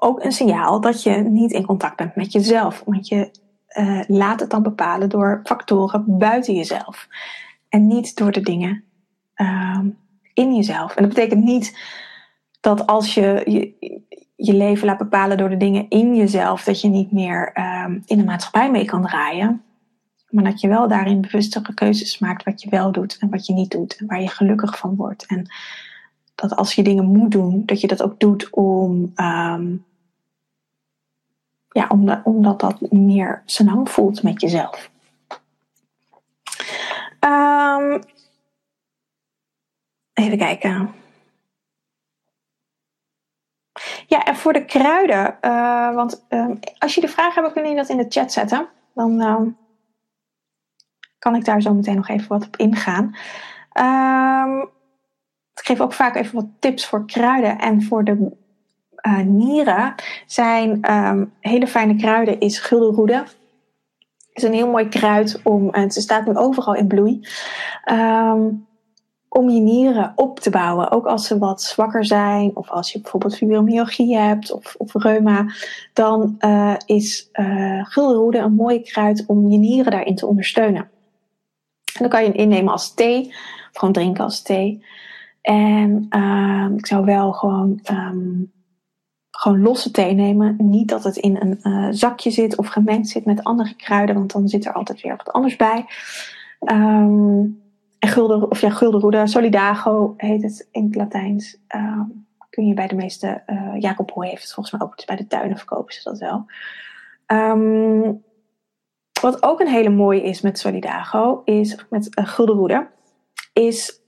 [0.00, 2.82] ook een signaal dat je niet in contact bent met jezelf.
[2.84, 3.30] Want je
[3.78, 7.08] uh, laat het dan bepalen door factoren buiten jezelf.
[7.68, 8.84] En niet door de dingen
[9.36, 9.80] uh,
[10.34, 10.94] in jezelf.
[10.94, 11.78] En dat betekent niet
[12.60, 13.42] dat als je,
[14.36, 18.18] je leven laat bepalen door de dingen in jezelf, dat je niet meer uh, in
[18.18, 19.62] de maatschappij mee kan draaien.
[20.28, 23.52] Maar dat je wel daarin bewustere keuzes maakt wat je wel doet en wat je
[23.52, 23.96] niet doet.
[23.96, 25.26] En waar je gelukkig van wordt.
[25.26, 25.46] En
[26.36, 29.84] dat als je dingen moet doen, dat je dat ook doet om, um,
[31.68, 34.90] ja, omdat, omdat dat meer senang voelt met jezelf.
[37.20, 38.02] Um,
[40.12, 40.94] even kijken.
[44.06, 47.96] Ja, en voor de kruiden, uh, want uh, als jullie vragen hebben, kunnen jullie dat
[47.96, 48.68] in de chat zetten.
[48.94, 49.56] Dan
[51.18, 53.16] kan ik daar zo meteen nog even wat op ingaan.
[53.74, 54.74] Um,
[55.64, 57.58] geef ook vaak even wat tips voor kruiden.
[57.58, 58.30] En voor de
[59.06, 59.94] uh, nieren
[60.26, 62.68] zijn um, hele fijne kruiden is.
[62.68, 63.28] Het
[64.32, 67.28] is een heel mooi kruid om, en ze staat nu overal in bloei.
[67.90, 68.66] Um,
[69.36, 70.90] om je nieren op te bouwen.
[70.90, 75.46] Ook als ze wat zwakker zijn, of als je bijvoorbeeld fibromyalgie hebt of, of reuma,
[75.92, 80.80] dan uh, is uh, guldenroede een mooie kruid om je nieren daarin te ondersteunen.
[81.84, 84.84] En dan kan je hem innemen als thee, of gewoon drinken als thee.
[85.46, 88.52] En uh, ik zou wel gewoon, um,
[89.30, 90.56] gewoon losse thee nemen.
[90.58, 94.32] Niet dat het in een uh, zakje zit of gemengd zit met andere kruiden, want
[94.32, 95.84] dan zit er altijd weer wat anders bij.
[96.60, 97.62] Um,
[97.98, 101.58] en gulden, of ja, solidago heet het in het Latijns.
[102.50, 105.16] Kun je bij de meeste, uh, Jacob Hoy heeft het volgens mij ook, dus bij
[105.16, 106.46] de tuinen verkopen ze dat wel.
[109.20, 112.86] Wat ook een hele mooie is met solidago, is met uh, guldenroede,
[113.52, 114.00] is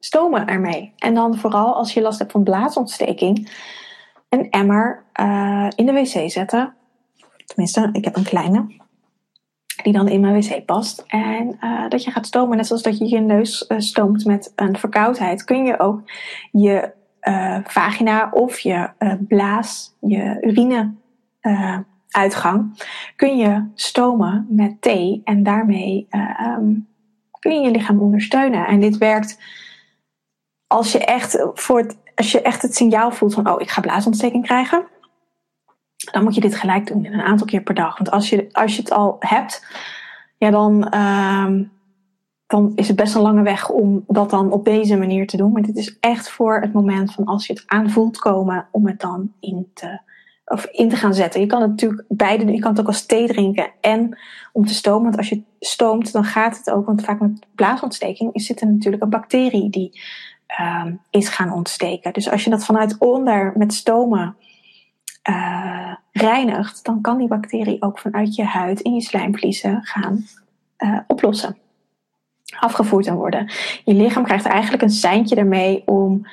[0.00, 0.92] stomen ermee.
[0.98, 3.50] En dan vooral als je last hebt van blaasontsteking,
[4.28, 6.74] een emmer uh, in de wc zetten.
[7.46, 8.78] Tenminste, ik heb een kleine
[9.82, 11.04] die dan in mijn wc past.
[11.06, 14.52] En uh, dat je gaat stomen, net zoals dat je je neus uh, stoomt met
[14.56, 16.02] een verkoudheid, kun je ook
[16.52, 16.98] je
[17.64, 18.90] vagina of je
[19.28, 20.94] blaas, je urine
[22.10, 22.82] uitgang,
[23.16, 26.06] kun je stomen met thee en daarmee
[26.58, 26.88] um,
[27.38, 28.66] kun je je lichaam ondersteunen.
[28.66, 29.38] En dit werkt
[30.70, 33.80] als je echt, voor het, als je echt het signaal voelt van, oh, ik ga
[33.80, 34.86] blaasontsteking krijgen
[36.10, 37.96] dan moet je dit gelijk doen, een aantal keer per dag.
[37.96, 39.66] Want als je, als je het al hebt,
[40.38, 41.66] ja, dan, uh,
[42.46, 45.52] dan is het best een lange weg om dat dan op deze manier te doen.
[45.52, 49.00] Maar dit is echt voor het moment van als je het aanvoelt komen, om het
[49.00, 50.00] dan in te,
[50.44, 51.40] of in te gaan zetten.
[51.40, 52.54] Je kan het natuurlijk beide doen.
[52.54, 54.18] Je kan het ook als thee drinken en
[54.52, 55.02] om te stomen.
[55.02, 56.86] Want als je stoomt, dan gaat het ook.
[56.86, 60.00] Want vaak met blaasontsteking zit er natuurlijk een bacterie die
[60.60, 62.12] uh, is gaan ontsteken.
[62.12, 64.36] Dus als je dat vanuit onder met stomen
[65.30, 70.24] uh, reinigt, dan kan die bacterie ook vanuit je huid in je slijmvliezen gaan
[70.78, 71.56] uh, oplossen.
[72.58, 73.52] Afgevoerd en worden.
[73.84, 76.26] Je lichaam krijgt eigenlijk een seintje ermee om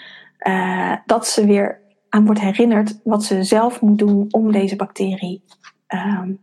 [0.48, 5.44] uh, dat ze weer aan wordt herinnerd wat ze zelf moet doen om deze bacterie
[5.88, 6.40] um,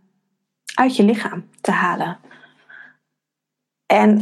[0.74, 2.18] uit je lichaam te halen.
[3.86, 4.20] En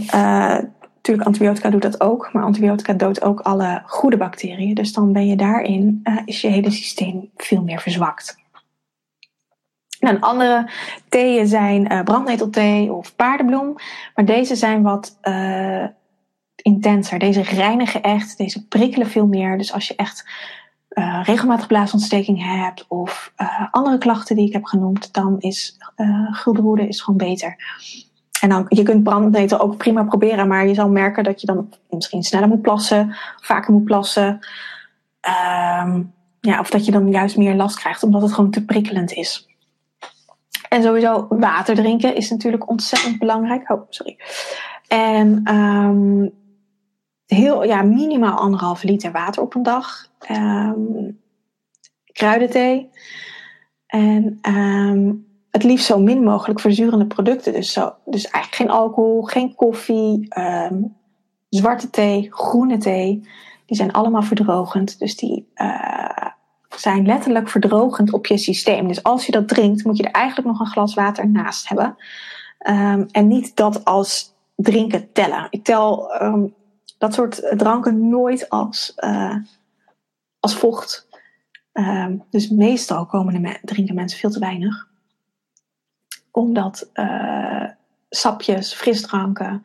[1.02, 4.74] Natuurlijk, antibiotica doet dat ook, maar antibiotica doodt ook alle goede bacteriën.
[4.74, 8.36] Dus dan ben je daarin, uh, is je hele systeem veel meer verzwakt.
[10.00, 10.70] Nou, andere
[11.08, 13.74] theeën zijn uh, brandnetelthee of paardenbloem.
[14.14, 15.84] Maar deze zijn wat uh,
[16.56, 17.18] intenser.
[17.18, 19.58] Deze reinigen echt, deze prikkelen veel meer.
[19.58, 20.28] Dus als je echt
[20.90, 23.32] uh, regelmatig blaasontsteking hebt of
[23.70, 25.76] andere klachten die ik heb genoemd, dan is
[26.30, 27.56] guldenroede is gewoon beter.
[28.42, 31.72] En dan, je kunt brandnetel ook prima proberen, maar je zal merken dat je dan
[31.90, 34.38] misschien sneller moet plassen, vaker moet plassen.
[35.82, 39.12] Um, ja, of dat je dan juist meer last krijgt, omdat het gewoon te prikkelend
[39.12, 39.48] is.
[40.68, 43.70] En sowieso water drinken is natuurlijk ontzettend belangrijk.
[43.70, 44.18] Oh, sorry.
[44.88, 46.32] En um,
[47.26, 50.06] heel, ja, minimaal anderhalve liter water op een dag.
[50.30, 51.20] Um,
[52.12, 52.90] kruidenthee.
[53.86, 54.38] En
[55.52, 57.52] het liefst zo min mogelijk verzurende producten.
[57.52, 60.96] Dus, zo, dus eigenlijk geen alcohol, geen koffie, um,
[61.48, 63.28] zwarte thee, groene thee.
[63.66, 64.98] Die zijn allemaal verdrogend.
[64.98, 66.26] Dus die uh,
[66.76, 68.88] zijn letterlijk verdrogend op je systeem.
[68.88, 71.96] Dus als je dat drinkt, moet je er eigenlijk nog een glas water naast hebben.
[72.68, 75.46] Um, en niet dat als drinken tellen.
[75.50, 76.54] Ik tel um,
[76.98, 79.36] dat soort dranken nooit als, uh,
[80.40, 81.08] als vocht.
[82.30, 84.90] Dus meestal komen de drinken mensen veel te weinig
[86.32, 87.64] omdat uh,
[88.08, 89.62] sapjes, frisdranken,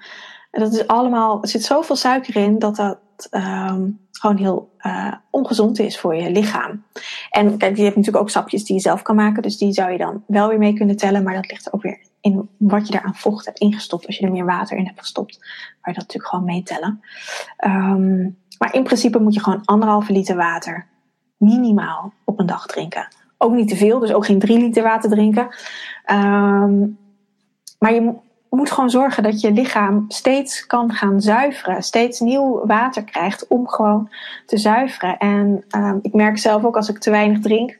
[0.51, 2.99] dat is allemaal, er zit zoveel suiker in dat dat
[3.31, 6.83] um, gewoon heel uh, ongezond is voor je lichaam.
[7.29, 9.91] En kijk, je hebt natuurlijk ook sapjes die je zelf kan maken, dus die zou
[9.91, 12.93] je dan wel weer mee kunnen tellen, maar dat ligt ook weer in wat je
[12.93, 14.05] daar aan vocht hebt ingestopt.
[14.05, 15.37] Als je er meer water in hebt gestopt,
[15.81, 17.01] kan je dat natuurlijk gewoon meetellen.
[17.65, 20.87] Um, maar in principe moet je gewoon anderhalve liter water
[21.37, 23.07] minimaal op een dag drinken.
[23.37, 25.47] Ook niet te veel, dus ook geen drie liter water drinken.
[26.11, 26.97] Um,
[27.79, 28.13] maar je
[28.49, 31.83] moet gewoon zorgen dat je lichaam steeds kan gaan zuiveren.
[31.83, 34.09] Steeds nieuw water krijgt om gewoon
[34.45, 35.17] te zuiveren.
[35.17, 37.77] En um, ik merk zelf ook als ik te weinig drink,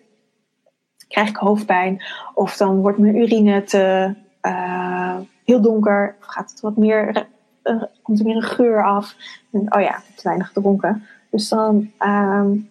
[1.08, 2.04] krijg ik hoofdpijn.
[2.34, 6.16] Of dan wordt mijn urine te uh, heel donker.
[6.20, 7.28] Of gaat het wat meer,
[7.64, 9.16] uh, komt er meer een geur af.
[9.52, 11.06] En, oh ja, te weinig gedronken.
[11.32, 12.70] Dus dan um,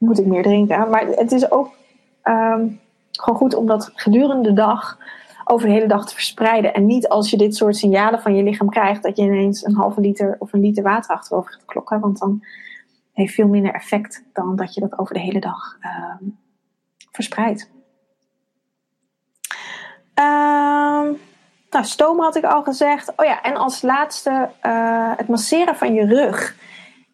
[0.00, 0.90] moet ik meer drinken.
[0.90, 1.70] Maar het is ook
[2.24, 2.80] um,
[3.10, 4.98] gewoon goed om dat gedurende de dag
[5.44, 6.74] over de hele dag te verspreiden.
[6.74, 9.74] En niet als je dit soort signalen van je lichaam krijgt, dat je ineens een
[9.74, 12.00] halve liter of een liter water achterover gaat klokken.
[12.00, 12.44] Want dan
[13.12, 15.78] heeft veel minder effect dan dat je dat over de hele dag
[16.20, 16.38] um,
[17.10, 17.70] verspreidt.
[20.14, 21.18] Um,
[21.70, 23.12] nou, stomen had ik al gezegd.
[23.16, 26.56] Oh ja, en als laatste uh, het masseren van je rug.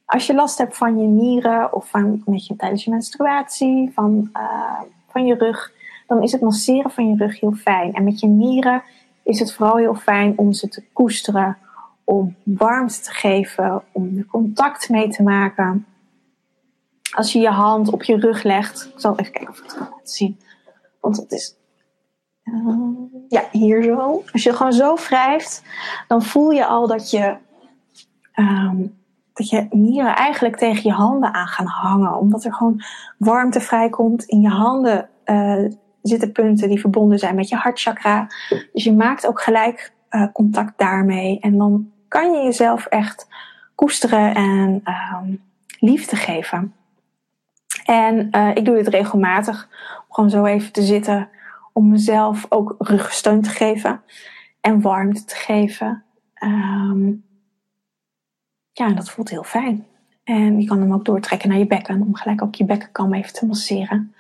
[0.07, 4.31] Als je last hebt van je nieren of van, met je, tijdens je menstruatie, van,
[4.33, 5.73] uh, van je rug,
[6.07, 7.95] dan is het masseren van je rug heel fijn.
[7.95, 8.83] En met je nieren
[9.23, 11.59] is het vooral heel fijn om ze te koesteren,
[12.05, 15.87] om warmte te geven, om er contact mee te maken.
[17.15, 19.75] Als je je hand op je rug legt, ik zal even kijken of ik het
[19.75, 20.41] kan laten zien,
[21.01, 21.55] want het is
[22.45, 22.79] uh,
[23.29, 24.23] ja, hier zo.
[24.33, 25.63] Als je gewoon zo wrijft,
[26.09, 27.37] dan voel je al dat je,
[28.35, 29.05] um,
[29.37, 32.19] dat je nieren eigenlijk tegen je handen aan gaan hangen.
[32.19, 32.83] Omdat er gewoon
[33.19, 34.25] warmte vrijkomt.
[34.25, 35.65] In je handen uh,
[36.03, 38.27] zitten punten die verbonden zijn met je hartchakra.
[38.73, 41.41] Dus je maakt ook gelijk uh, contact daarmee.
[41.41, 43.29] En dan kan je jezelf echt
[43.75, 44.83] koesteren en
[45.25, 45.43] um,
[45.79, 46.75] liefde geven.
[47.85, 49.69] En ik doe dit regelmatig.
[49.99, 51.29] Om gewoon zo even te zitten
[51.73, 54.01] om mezelf ook rugsteun te geven
[54.61, 56.05] en warmte te geven.
[56.45, 57.26] Um,
[58.79, 59.87] ja, dat voelt heel fijn.
[60.25, 63.33] En je kan hem ook doortrekken naar je bekken, om gelijk ook je bekkenkam even
[63.33, 64.15] te masseren.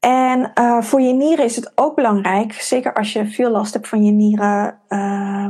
[0.00, 3.88] En uh, voor je nieren is het ook belangrijk, zeker als je veel last hebt
[3.88, 5.48] van je nieren, uh,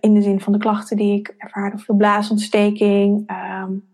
[0.00, 3.30] in de zin van de klachten die ik ervaarde, veel blaasontsteking,
[3.62, 3.84] um,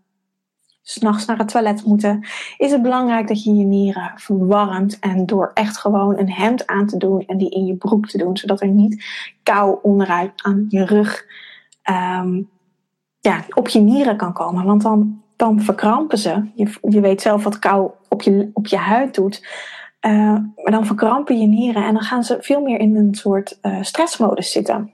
[0.81, 2.27] s'nachts naar het toilet moeten,
[2.57, 4.99] is het belangrijk dat je je nieren verwarmt.
[4.99, 8.17] En door echt gewoon een hemd aan te doen en die in je broek te
[8.17, 9.05] doen, zodat er niet
[9.43, 11.25] kou onderuit aan je rug
[11.89, 12.49] um,
[13.23, 14.65] ja, op je nieren kan komen.
[14.65, 16.49] Want dan, dan verkrampen ze.
[16.55, 19.47] Je, je weet zelf wat kou op je, op je huid doet.
[20.01, 20.11] Uh,
[20.55, 23.77] maar dan verkrampen je nieren en dan gaan ze veel meer in een soort uh,
[23.81, 24.91] stressmodus zitten.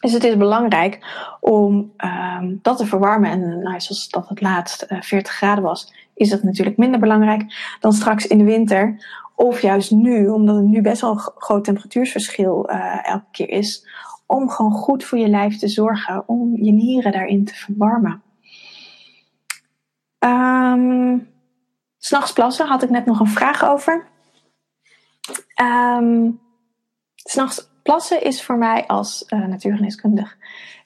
[0.00, 0.98] Dus het is belangrijk
[1.40, 1.92] om
[2.40, 3.30] um, dat te verwarmen.
[3.30, 7.76] En nou, zoals dat het laatst uh, 40 graden was, is dat natuurlijk minder belangrijk
[7.80, 9.04] dan straks in de winter.
[9.34, 12.68] Of juist nu, omdat het nu best wel een groot temperatuursverschil
[13.02, 13.86] elke keer is.
[14.30, 16.28] Om gewoon goed voor je lijf te zorgen.
[16.28, 18.22] Om je nieren daarin te verwarmen.
[20.18, 21.28] Um,
[21.98, 24.06] S'nachts plassen had ik net nog een vraag over.
[25.62, 26.40] Um,
[27.14, 30.36] S'nachts plassen is voor mij als uh, natuurgeneeskundig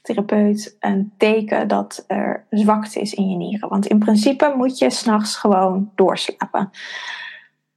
[0.02, 3.68] therapeut een teken dat er zwakte is in je nieren.
[3.68, 6.70] Want in principe moet je s'nachts gewoon doorslapen.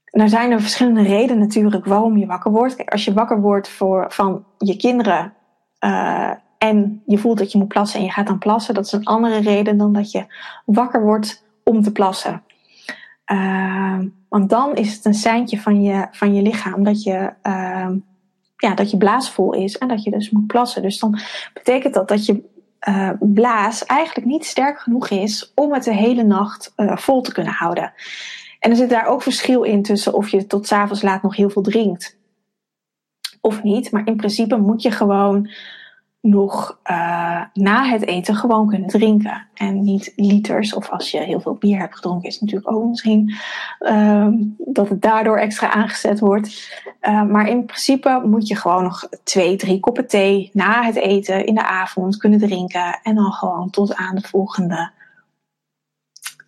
[0.06, 2.76] Er zijn er verschillende redenen natuurlijk waarom je wakker wordt.
[2.76, 5.34] Kijk, als je wakker wordt voor, van je kinderen
[5.80, 8.92] uh, en je voelt dat je moet plassen en je gaat dan plassen, dat is
[8.92, 10.26] een andere reden dan dat je
[10.66, 12.44] wakker wordt om te plassen.
[13.32, 14.00] Uh,
[14.30, 17.34] want dan is het een seintje van je, van je lichaam dat je
[18.58, 20.82] ja, dat je blaas vol is en dat je dus moet plassen.
[20.82, 21.20] Dus dan
[21.54, 22.44] betekent dat dat je
[22.88, 27.34] uh, blaas eigenlijk niet sterk genoeg is om het de hele nacht uh, vol te
[27.34, 27.94] kunnen houden.
[28.60, 31.50] En er zit daar ook verschil in tussen of je tot s'avonds laat nog heel
[31.50, 32.17] veel drinkt
[33.48, 33.92] of niet.
[33.92, 35.50] Maar in principe moet je gewoon
[36.22, 39.48] nog uh, na het eten gewoon kunnen drinken.
[39.54, 43.36] En niet liters, of als je heel veel bier hebt gedronken, is natuurlijk ook misschien
[43.80, 44.28] uh,
[44.58, 46.72] dat het daardoor extra aangezet wordt.
[47.02, 51.46] Uh, maar in principe moet je gewoon nog twee, drie koppen thee na het eten
[51.46, 53.00] in de avond kunnen drinken.
[53.04, 54.92] En dan gewoon tot aan de volgende,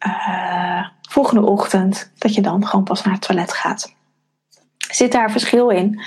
[0.08, 3.96] uh, volgende ochtend, dat je dan gewoon pas naar het toilet gaat.
[4.78, 6.02] Zit daar verschil in?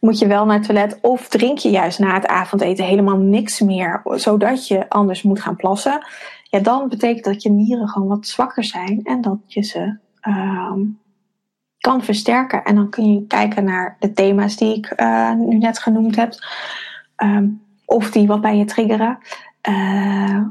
[0.00, 3.60] Moet je wel naar het toilet of drink je juist na het avondeten helemaal niks
[3.60, 6.06] meer, zodat je anders moet gaan plassen.
[6.42, 9.96] Ja, dan betekent dat je nieren gewoon wat zwakker zijn en dat je ze
[10.28, 10.98] um,
[11.78, 12.64] kan versterken.
[12.64, 16.34] En dan kun je kijken naar de thema's die ik uh, nu net genoemd heb,
[17.16, 19.18] um, of die wat bij je triggeren.
[19.68, 20.42] Uh,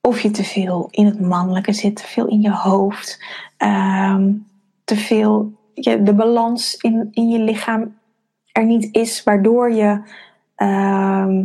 [0.00, 3.24] of je te veel in het mannelijke zit, te veel in je hoofd,
[3.58, 4.46] um,
[4.84, 7.95] te veel je, de balans in, in je lichaam
[8.56, 10.00] er niet is, waardoor je,
[10.56, 11.42] uh,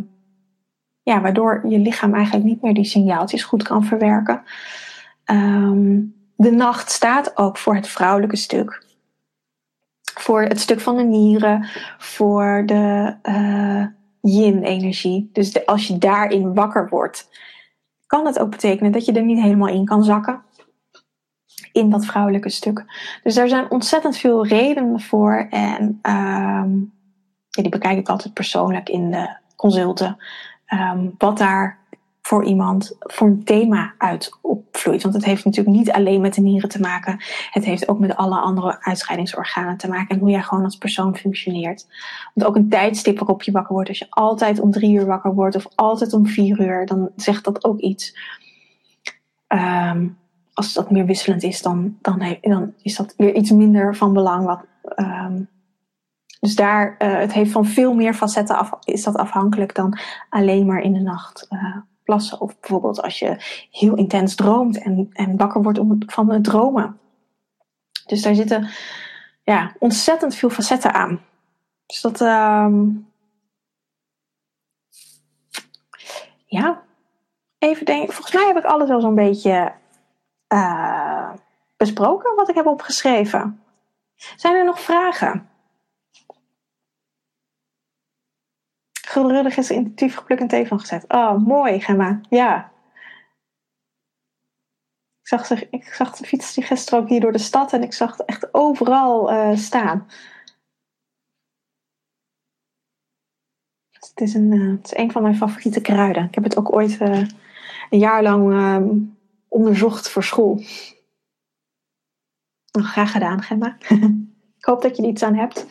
[1.03, 4.41] ja, waardoor je lichaam eigenlijk niet meer die signaaltjes goed kan verwerken.
[5.26, 8.86] Um, de nacht staat ook voor het vrouwelijke stuk.
[10.14, 13.86] Voor het stuk van de nieren, voor de uh,
[14.22, 15.30] yin-energie.
[15.34, 17.30] Dus als je daarin wakker wordt,
[18.07, 20.41] kan het ook betekenen dat je er niet helemaal in kan zakken
[21.72, 22.86] in dat vrouwelijke stuk.
[23.24, 25.47] Dus er zijn ontzettend veel redenen voor.
[25.49, 26.68] En ja,
[27.51, 30.17] die bekijk ik altijd persoonlijk in de consulten.
[30.73, 31.79] Um, wat daar
[32.21, 35.03] voor iemand voor een thema uit opvloeit.
[35.03, 37.17] Want het heeft natuurlijk niet alleen met de nieren te maken.
[37.51, 40.07] Het heeft ook met alle andere uitscheidingsorganen te maken.
[40.07, 41.87] En hoe jij gewoon als persoon functioneert.
[42.33, 43.89] Want ook een tijdstip waarop je wakker wordt.
[43.89, 46.85] Als je altijd om drie uur wakker wordt of altijd om vier uur.
[46.85, 48.17] Dan zegt dat ook iets.
[49.47, 50.17] Um,
[50.53, 54.45] als dat meer wisselend is, dan, dan, dan is dat weer iets minder van belang.
[54.45, 55.49] Wat, um,
[56.41, 60.65] Dus daar, uh, het heeft van veel meer facetten af, is dat afhankelijk dan alleen
[60.65, 62.41] maar in de nacht uh, plassen.
[62.41, 63.35] Of bijvoorbeeld als je
[63.71, 66.99] heel intens droomt en, en wakker wordt van het dromen.
[68.05, 68.69] Dus daar zitten
[69.43, 71.21] ja, ontzettend veel facetten aan.
[71.85, 73.07] Dus dat, um,
[76.45, 76.81] ja,
[77.57, 78.13] even denken.
[78.13, 79.73] Volgens mij heb ik alles wel zo'n beetje
[80.53, 81.29] uh,
[81.77, 83.63] besproken wat ik heb opgeschreven.
[84.15, 85.49] Zijn er nog vragen?
[89.12, 91.05] Geduldig is intuïtief gepluk en thee van gezet.
[91.07, 92.22] Oh, mooi, Gemma.
[92.30, 92.72] Ja.
[95.22, 97.93] Ik zag, ik zag de fiets die gisteren ook hier door de stad en ik
[97.93, 100.07] zag het echt overal uh, staan.
[103.89, 106.24] Het is, een, uh, het is een van mijn favoriete kruiden.
[106.24, 107.28] Ik heb het ook ooit uh,
[107.89, 109.01] een jaar lang uh,
[109.47, 110.64] onderzocht voor school.
[112.72, 113.78] Nou, graag gedaan, Gemma.
[114.59, 115.66] ik hoop dat je er iets aan hebt.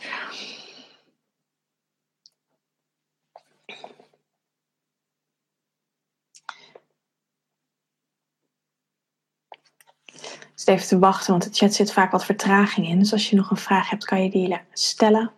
[10.65, 12.99] Dus even te wachten, want de chat zit vaak wat vertraging in.
[12.99, 15.31] Dus als je nog een vraag hebt, kan je die stellen.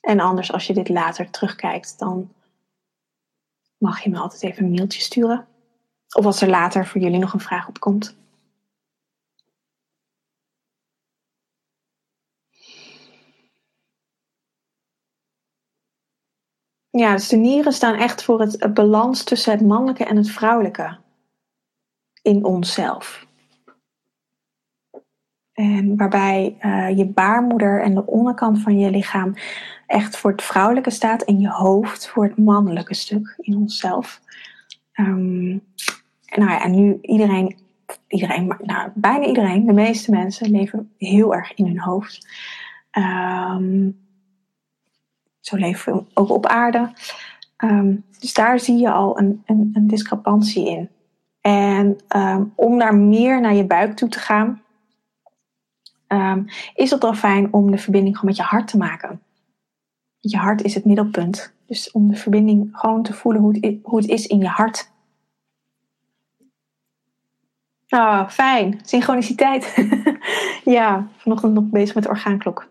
[0.00, 2.32] En anders, als je dit later terugkijkt, dan
[3.78, 5.46] mag je me altijd even een mailtje sturen.
[6.16, 8.16] Of als er later voor jullie nog een vraag opkomt.
[16.90, 20.98] Ja, dus de nieren staan echt voor het balans tussen het mannelijke en het vrouwelijke
[22.22, 23.27] in onszelf.
[25.58, 29.34] En waarbij uh, je baarmoeder en de onderkant van je lichaam
[29.86, 34.20] echt voor het vrouwelijke staat en je hoofd voor het mannelijke stuk in onszelf.
[34.94, 35.62] Um,
[36.24, 37.56] en nou ja, nu iedereen,
[38.06, 42.28] iedereen, nou, bijna iedereen, de meeste mensen leven heel erg in hun hoofd.
[42.98, 43.98] Um,
[45.40, 46.92] zo leven we ook op aarde.
[48.20, 50.88] Dus daar zie je al een, een, een discrepantie in.
[51.40, 51.98] En
[52.54, 54.62] om daar meer naar je buik toe te gaan,
[56.08, 59.22] um, is het dan fijn om de verbinding gewoon met je hart te maken.
[60.18, 61.54] Je hart is het middelpunt.
[61.66, 64.90] Dus om de verbinding gewoon te voelen hoe het, hoe het is in je hart.
[67.88, 68.80] Oh, fijn.
[68.84, 69.88] Synchroniciteit.
[70.64, 72.68] ja, vanochtend nog bezig met de orgaanklok.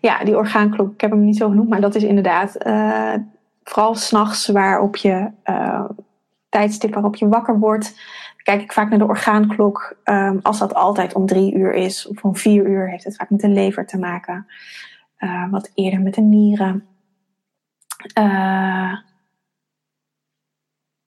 [0.00, 3.14] Ja, die orgaanklok, ik heb hem niet zo genoemd, maar dat is inderdaad uh,
[3.62, 5.84] vooral s'nachts waarop je uh,
[6.48, 8.00] tijdstip waarop je wakker wordt.
[8.48, 9.96] Kijk ik vaak naar de orgaanklok.
[10.04, 13.30] Um, als dat altijd om drie uur is of om vier uur, heeft het vaak
[13.30, 14.46] met de lever te maken.
[15.18, 16.86] Uh, wat eerder met de nieren.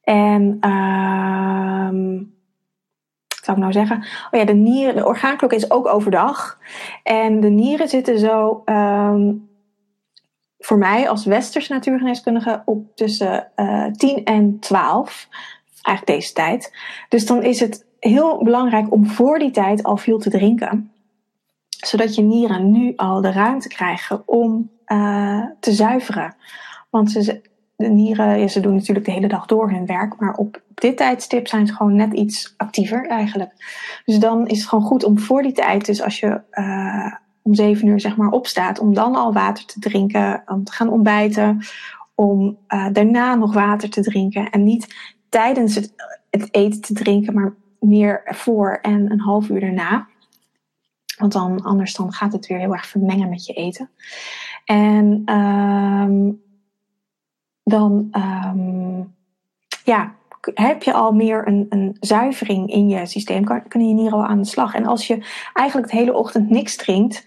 [0.02, 2.34] en um,
[3.44, 3.98] zou ik nou zeggen?
[4.32, 6.60] Oh ja, de nieren, de orgaanklok is ook overdag.
[7.04, 9.50] En de nieren zitten zo um,
[10.60, 15.28] voor mij als westerse natuurgeneeskundige op tussen uh, eh, 10 en 12.
[15.82, 16.73] Eigenlijk deze tijd.
[17.09, 20.91] Dus dan is het heel belangrijk om voor die tijd al veel te drinken.
[21.69, 26.36] Zodat je nieren nu al de ruimte krijgen om uh, te zuiveren.
[26.89, 27.41] Want ze,
[27.75, 31.47] de nieren, ze doen natuurlijk de hele dag door hun werk, maar op dit tijdstip
[31.47, 33.51] zijn ze gewoon net iets actiever eigenlijk.
[34.05, 37.53] Dus dan is het gewoon goed om voor die tijd, dus als je uh, om
[37.53, 41.59] zeven uur zeg maar opstaat, om dan al water te drinken, om te gaan ontbijten,
[42.15, 44.95] om uh, daarna nog water te drinken en niet
[45.32, 45.93] tijdens het,
[46.29, 50.07] het eten te drinken, maar meer voor en een half uur daarna.
[51.17, 53.89] Want dan, anders dan gaat het weer heel erg vermengen met je eten.
[54.65, 56.41] En um,
[57.63, 59.15] dan um,
[59.84, 60.15] ja,
[60.53, 64.41] heb je al meer een, een zuivering in je systeem, kunnen je nieren al aan
[64.41, 64.73] de slag.
[64.73, 67.25] En als je eigenlijk de hele ochtend niks drinkt,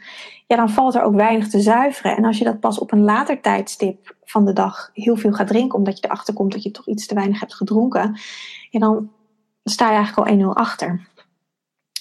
[0.57, 2.16] dan valt er ook weinig te zuiveren.
[2.16, 5.46] En als je dat pas op een later tijdstip van de dag heel veel gaat
[5.46, 8.18] drinken, omdat je erachter komt dat je toch iets te weinig hebt gedronken,
[8.70, 9.11] ja, dan
[9.64, 11.12] sta je eigenlijk al 1-0 achter.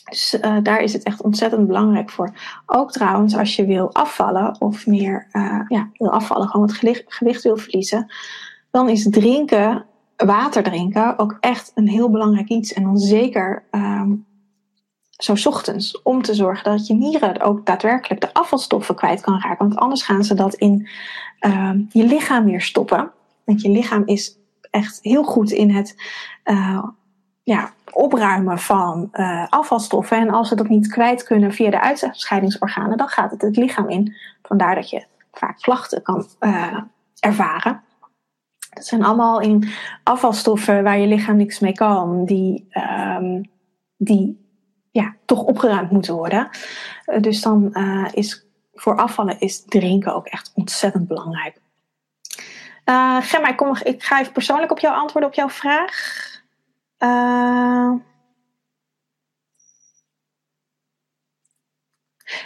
[0.10, 2.34] Dus uh, daar is het echt ontzettend belangrijk voor.
[2.66, 7.44] Ook trouwens, als je wil afvallen of meer uh, ja, wil afvallen, gewoon wat gewicht
[7.44, 8.14] wil verliezen,
[8.72, 9.86] dan is drinken,
[10.16, 12.74] water drinken, ook echt een heel belangrijk iets.
[12.74, 14.26] En dan zeker um,
[15.18, 19.68] zo ochtends, om te zorgen dat je nieren ook daadwerkelijk de afvalstoffen kwijt kan raken.
[19.68, 20.88] Want anders gaan ze dat in
[21.40, 23.12] um, je lichaam weer stoppen.
[23.44, 24.38] Want je lichaam is
[24.70, 25.96] echt heel goed in het
[26.46, 26.84] uh,
[27.44, 30.18] ja, opruimen van uh, afvalstoffen.
[30.18, 33.90] En als ze dat niet kwijt kunnen via de uitscheidingsorganen, dan gaat het het lichaam
[33.90, 34.16] in.
[34.42, 36.78] Vandaar dat je vaak klachten kan uh,
[37.20, 37.82] ervaren.
[38.70, 39.70] Dat zijn allemaal in
[40.04, 42.68] afvalstoffen waar je lichaam niks mee kan, die,
[43.18, 43.50] um,
[43.98, 44.43] die
[44.94, 46.50] ja, toch opgeruimd moeten worden.
[47.06, 47.76] Uh, dus dan
[48.12, 51.62] is voor afvallen is drinken ook echt ontzettend belangrijk.
[52.86, 56.22] Uh, Gemma, ik, kom, ik ga even persoonlijk op jou antwoorden op jouw vraag.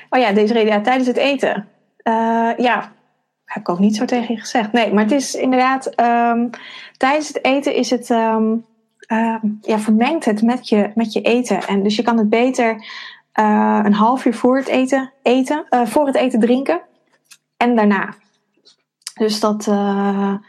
[0.09, 1.69] Oh ja, deze reden tijdens het eten.
[2.57, 2.91] Ja,
[3.45, 4.71] heb ik ook niet zo tegen je gezegd.
[4.71, 6.49] Nee, maar het is inderdaad, um,
[6.97, 8.65] tijdens het eten is het, um,
[9.07, 11.67] uh, ja, vermengt het met je, met je eten.
[11.67, 12.73] En dus je kan het beter
[13.39, 16.81] uh, een half uur voor het eten, eten uh, voor het eten drinken
[17.57, 18.13] en daarna.
[19.13, 20.41] Dus dat, um,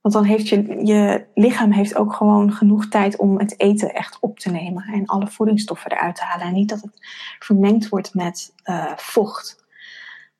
[0.00, 4.18] want dan heeft je, je lichaam heeft ook gewoon genoeg tijd om het eten echt
[4.20, 6.46] op te nemen en alle voedingsstoffen eruit te halen.
[6.46, 6.98] En niet dat het
[7.38, 8.54] vermengd wordt met
[8.96, 9.65] vocht.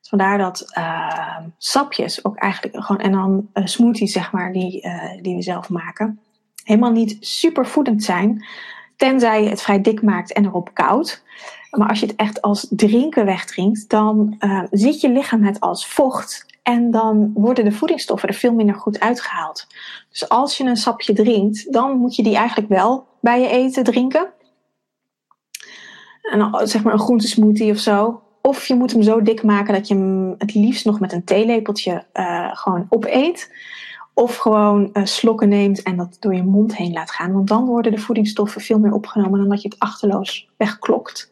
[0.09, 5.23] Vandaar dat uh, sapjes ook eigenlijk gewoon, en dan uh, smoothies zeg maar, die, uh,
[5.23, 6.21] die we zelf maken,
[6.65, 8.47] helemaal niet super voedend zijn.
[8.97, 11.23] Tenzij je het vrij dik maakt en erop koud.
[11.71, 14.37] Maar als je het echt als drinken wegdrinkt, dan
[14.71, 16.47] ziet je lichaam het als vocht.
[16.63, 19.67] En dan worden de voedingsstoffen er veel minder goed uitgehaald.
[20.11, 23.85] Dus als je een sapje drinkt, dan moet je die eigenlijk wel bij je eten
[23.85, 24.33] drinken.
[26.23, 28.21] En zeg maar een groentesmoothie of zo.
[28.47, 31.25] Of je moet hem zo dik maken dat je hem het liefst nog met een
[31.25, 33.53] theelepeltje uh, gewoon opeet.
[34.15, 37.33] Of gewoon uh, slokken neemt en dat door je mond heen laat gaan.
[37.33, 41.31] Want dan worden de voedingsstoffen veel meer opgenomen dan dat je het achterloos wegklokt.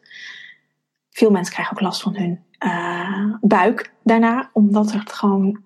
[1.09, 4.49] Veel mensen krijgen ook last van hun uh, buik daarna.
[4.53, 5.61] Omdat er gewoon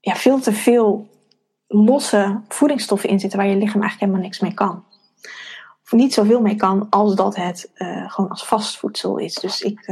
[0.00, 1.08] ja, veel te veel
[1.66, 4.84] losse voedingsstoffen in zitten waar je lichaam eigenlijk helemaal niks mee kan.
[5.84, 7.70] Of niet zoveel mee kan als dat het
[8.06, 9.34] gewoon als vastvoedsel is.
[9.34, 9.86] Dus ik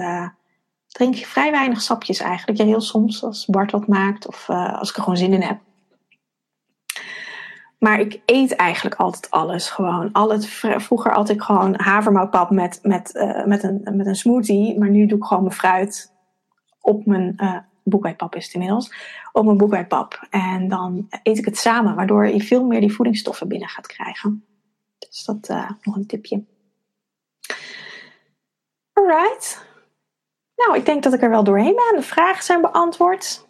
[0.93, 2.59] drink je vrij weinig sapjes eigenlijk.
[2.59, 5.43] Ja, heel soms als Bart wat maakt of uh, als ik er gewoon zin in
[5.43, 5.61] heb.
[7.79, 10.13] Maar ik eet eigenlijk altijd alles gewoon.
[10.13, 14.79] Al het, vroeger had ik gewoon havermoutpap met, met, uh, met, een, met een smoothie.
[14.79, 16.13] Maar nu doe ik gewoon mijn fruit
[16.81, 18.95] op mijn uh, boekwijdpap is het inmiddels.
[19.33, 20.27] Op mijn boekwijdpap.
[20.31, 21.95] En dan eet ik het samen.
[21.95, 24.45] Waardoor je veel meer die voedingsstoffen binnen gaat krijgen.
[24.99, 26.45] Dus dat uh, nog een tipje.
[28.93, 29.71] Alright.
[30.57, 32.01] Nou, ik denk dat ik er wel doorheen ben.
[32.01, 33.47] De vragen zijn beantwoord.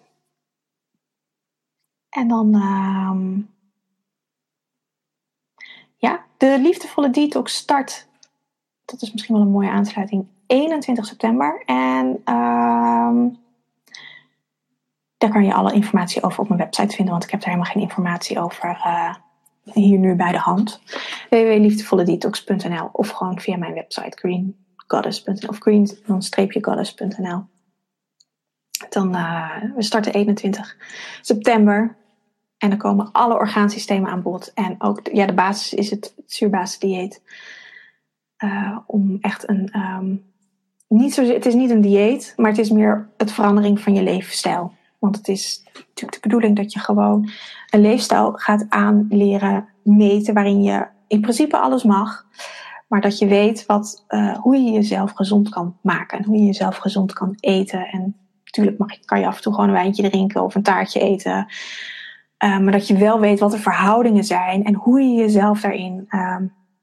[2.08, 3.44] En dan, uh,
[5.96, 8.08] ja, de liefdevolle detox start.
[8.84, 10.26] Dat is misschien wel een mooie aansluiting.
[10.46, 11.62] 21 september.
[11.66, 13.32] En uh,
[15.16, 17.72] daar kan je alle informatie over op mijn website vinden, want ik heb daar helemaal
[17.72, 19.14] geen informatie over uh,
[19.64, 20.82] hier nu bij de hand.
[21.30, 24.61] www.liefdevolledetox.nl of gewoon via mijn website green
[24.96, 25.88] goddess.nl of green
[28.88, 30.76] dan uh, we starten 21
[31.20, 31.96] september.
[32.58, 34.52] En dan komen alle orgaansystemen aan bod.
[34.54, 37.22] En ook, ja, de basis is het, zuurbasisdieet.
[38.44, 40.24] Uh, om echt een, um,
[40.88, 44.02] niet zo, het is niet een dieet, maar het is meer het verandering van je
[44.02, 44.72] levensstijl.
[44.98, 47.30] Want het is natuurlijk de bedoeling dat je gewoon
[47.70, 52.26] een leefstijl gaat aanleren, meten, waarin je in principe alles mag.
[52.92, 56.18] Maar dat je weet wat, uh, hoe je jezelf gezond kan maken.
[56.18, 57.86] En hoe je jezelf gezond kan eten.
[57.86, 61.00] En natuurlijk mag, kan je af en toe gewoon een wijntje drinken of een taartje
[61.00, 61.46] eten.
[62.44, 64.64] Uh, maar dat je wel weet wat de verhoudingen zijn.
[64.64, 66.36] En hoe je jezelf daarin uh,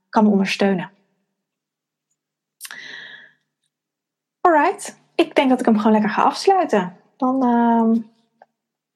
[0.10, 0.92] kan ondersteunen.
[4.42, 5.00] Alright.
[5.16, 6.96] Ik denk dat ik hem gewoon lekker ga afsluiten.
[7.18, 8.02] Dan ehm,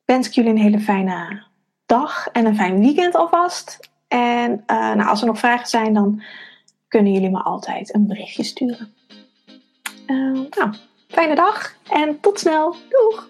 [0.05, 1.43] wens ik jullie een hele fijne
[1.85, 3.89] dag en een fijn weekend alvast.
[4.07, 6.21] En uh, nou, als er nog vragen zijn, dan
[6.93, 8.93] kunnen jullie me altijd een berichtje sturen.
[10.07, 10.73] Uh, nou,
[11.07, 12.75] fijne dag en tot snel.
[12.89, 13.29] Doeg!